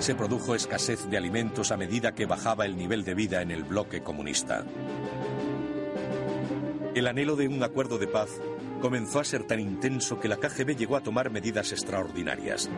Se 0.00 0.16
produjo 0.16 0.56
escasez 0.56 1.08
de 1.08 1.18
alimentos 1.18 1.70
a 1.70 1.76
medida 1.76 2.16
que 2.16 2.26
bajaba 2.26 2.66
el 2.66 2.76
nivel 2.76 3.04
de 3.04 3.14
vida 3.14 3.42
en 3.42 3.52
el 3.52 3.62
bloque 3.62 4.02
comunista. 4.02 4.64
El 6.94 7.06
anhelo 7.06 7.36
de 7.36 7.48
un 7.48 7.62
acuerdo 7.62 7.96
de 7.96 8.06
paz 8.06 8.28
comenzó 8.82 9.18
a 9.18 9.24
ser 9.24 9.44
tan 9.44 9.60
intenso 9.60 10.20
que 10.20 10.28
la 10.28 10.36
KGB 10.36 10.76
llegó 10.76 10.96
a 10.96 11.02
tomar 11.02 11.30
medidas 11.30 11.72
extraordinarias. 11.72 12.68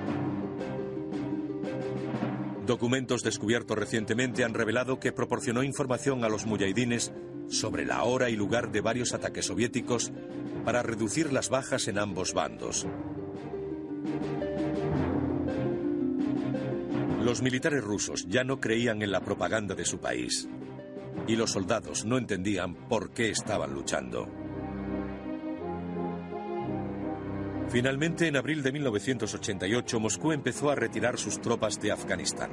Documentos 2.64 3.24
descubiertos 3.24 3.76
recientemente 3.76 4.44
han 4.44 4.54
revelado 4.54 5.00
que 5.00 5.10
proporcionó 5.10 5.64
información 5.64 6.22
a 6.22 6.28
los 6.28 6.46
mujahidines 6.46 7.12
sobre 7.48 7.84
la 7.84 8.04
hora 8.04 8.30
y 8.30 8.36
lugar 8.36 8.70
de 8.70 8.80
varios 8.80 9.14
ataques 9.14 9.46
soviéticos 9.46 10.12
para 10.64 10.84
reducir 10.84 11.32
las 11.32 11.50
bajas 11.50 11.88
en 11.88 11.98
ambos 11.98 12.34
bandos. 12.34 12.86
Los 17.20 17.42
militares 17.42 17.82
rusos 17.82 18.26
ya 18.28 18.44
no 18.44 18.60
creían 18.60 19.02
en 19.02 19.10
la 19.10 19.20
propaganda 19.20 19.74
de 19.74 19.84
su 19.84 19.98
país 19.98 20.48
y 21.26 21.36
los 21.36 21.52
soldados 21.52 22.04
no 22.04 22.18
entendían 22.18 22.74
por 22.74 23.10
qué 23.10 23.30
estaban 23.30 23.72
luchando. 23.72 24.28
Finalmente, 27.68 28.28
en 28.28 28.36
abril 28.36 28.62
de 28.62 28.72
1988, 28.72 30.00
Moscú 30.00 30.32
empezó 30.32 30.70
a 30.70 30.74
retirar 30.74 31.18
sus 31.18 31.40
tropas 31.40 31.80
de 31.80 31.92
Afganistán. 31.92 32.50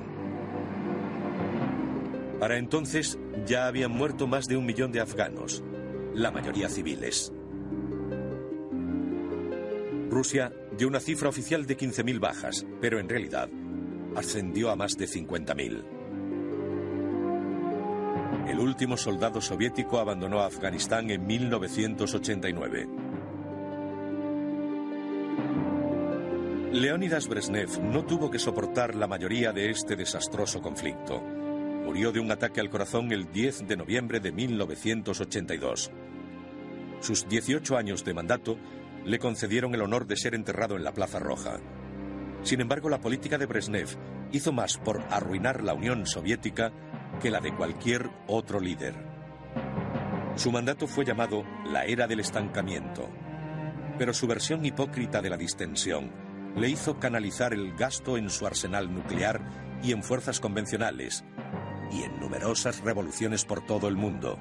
Para 2.39 2.57
entonces 2.57 3.19
ya 3.45 3.67
habían 3.67 3.91
muerto 3.91 4.25
más 4.25 4.47
de 4.47 4.57
un 4.57 4.65
millón 4.65 4.91
de 4.91 4.99
afganos, 4.99 5.63
la 6.15 6.31
mayoría 6.31 6.69
civiles. 6.69 7.31
Rusia 10.09 10.51
dio 10.75 10.87
una 10.87 10.99
cifra 10.99 11.29
oficial 11.29 11.65
de 11.65 11.77
15.000 11.77 12.19
bajas, 12.19 12.65
pero 12.81 12.99
en 12.99 13.07
realidad 13.07 13.49
ascendió 14.15 14.71
a 14.71 14.75
más 14.75 14.97
de 14.97 15.05
50.000. 15.05 16.00
El 18.51 18.59
último 18.59 18.97
soldado 18.97 19.39
soviético 19.39 19.97
abandonó 19.97 20.41
Afganistán 20.41 21.09
en 21.09 21.25
1989. 21.25 22.89
Leónidas 26.73 27.29
Brezhnev 27.29 27.81
no 27.81 28.03
tuvo 28.03 28.29
que 28.29 28.39
soportar 28.39 28.95
la 28.95 29.07
mayoría 29.07 29.53
de 29.53 29.69
este 29.69 29.95
desastroso 29.95 30.61
conflicto. 30.61 31.21
Murió 31.21 32.11
de 32.11 32.19
un 32.19 32.29
ataque 32.29 32.59
al 32.59 32.69
corazón 32.69 33.13
el 33.13 33.31
10 33.31 33.69
de 33.69 33.77
noviembre 33.77 34.19
de 34.19 34.33
1982. 34.33 35.89
Sus 36.99 37.29
18 37.29 37.77
años 37.77 38.03
de 38.03 38.13
mandato 38.13 38.57
le 39.05 39.17
concedieron 39.17 39.73
el 39.75 39.81
honor 39.81 40.07
de 40.07 40.17
ser 40.17 40.35
enterrado 40.35 40.75
en 40.75 40.83
la 40.83 40.93
Plaza 40.93 41.19
Roja. 41.19 41.61
Sin 42.43 42.59
embargo, 42.59 42.89
la 42.89 42.99
política 42.99 43.37
de 43.37 43.45
Brezhnev 43.45 43.87
hizo 44.33 44.51
más 44.51 44.77
por 44.77 45.01
arruinar 45.09 45.63
la 45.63 45.73
Unión 45.73 46.05
Soviética 46.05 46.73
que 47.21 47.29
la 47.29 47.39
de 47.39 47.55
cualquier 47.55 48.09
otro 48.27 48.59
líder. 48.59 48.95
Su 50.35 50.51
mandato 50.51 50.87
fue 50.87 51.05
llamado 51.05 51.43
la 51.65 51.85
era 51.85 52.07
del 52.07 52.19
estancamiento, 52.19 53.07
pero 53.97 54.13
su 54.13 54.27
versión 54.27 54.65
hipócrita 54.65 55.21
de 55.21 55.29
la 55.29 55.37
distensión 55.37 56.11
le 56.55 56.69
hizo 56.69 56.99
canalizar 56.99 57.53
el 57.53 57.75
gasto 57.75 58.17
en 58.17 58.29
su 58.29 58.47
arsenal 58.47 58.93
nuclear 58.93 59.41
y 59.83 59.91
en 59.91 60.03
fuerzas 60.03 60.39
convencionales, 60.39 61.23
y 61.91 62.03
en 62.03 62.19
numerosas 62.19 62.81
revoluciones 62.81 63.45
por 63.45 63.65
todo 63.65 63.87
el 63.87 63.95
mundo. 63.95 64.37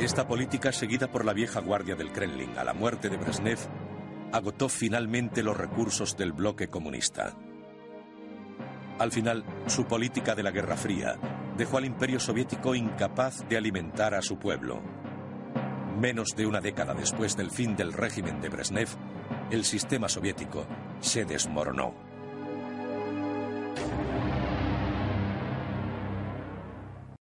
Esta 0.00 0.26
política, 0.28 0.72
seguida 0.72 1.10
por 1.10 1.24
la 1.24 1.32
vieja 1.32 1.60
guardia 1.60 1.94
del 1.94 2.12
Kremlin 2.12 2.56
a 2.58 2.64
la 2.64 2.74
muerte 2.74 3.08
de 3.08 3.16
Brezhnev, 3.16 3.58
agotó 4.32 4.68
finalmente 4.68 5.42
los 5.42 5.56
recursos 5.56 6.16
del 6.16 6.32
bloque 6.32 6.68
comunista. 6.68 7.34
Al 8.98 9.12
final, 9.12 9.44
su 9.66 9.84
política 9.84 10.34
de 10.34 10.42
la 10.42 10.50
Guerra 10.50 10.76
Fría 10.76 11.18
dejó 11.56 11.78
al 11.78 11.84
imperio 11.84 12.18
soviético 12.18 12.74
incapaz 12.74 13.46
de 13.48 13.58
alimentar 13.58 14.14
a 14.14 14.22
su 14.22 14.38
pueblo. 14.38 14.80
Menos 16.00 16.34
de 16.36 16.46
una 16.46 16.60
década 16.60 16.94
después 16.94 17.36
del 17.36 17.50
fin 17.50 17.76
del 17.76 17.92
régimen 17.92 18.40
de 18.40 18.48
Brezhnev, 18.48 18.88
el 19.50 19.64
sistema 19.64 20.08
soviético 20.08 20.66
se 21.00 21.24
desmoronó. 21.24 21.94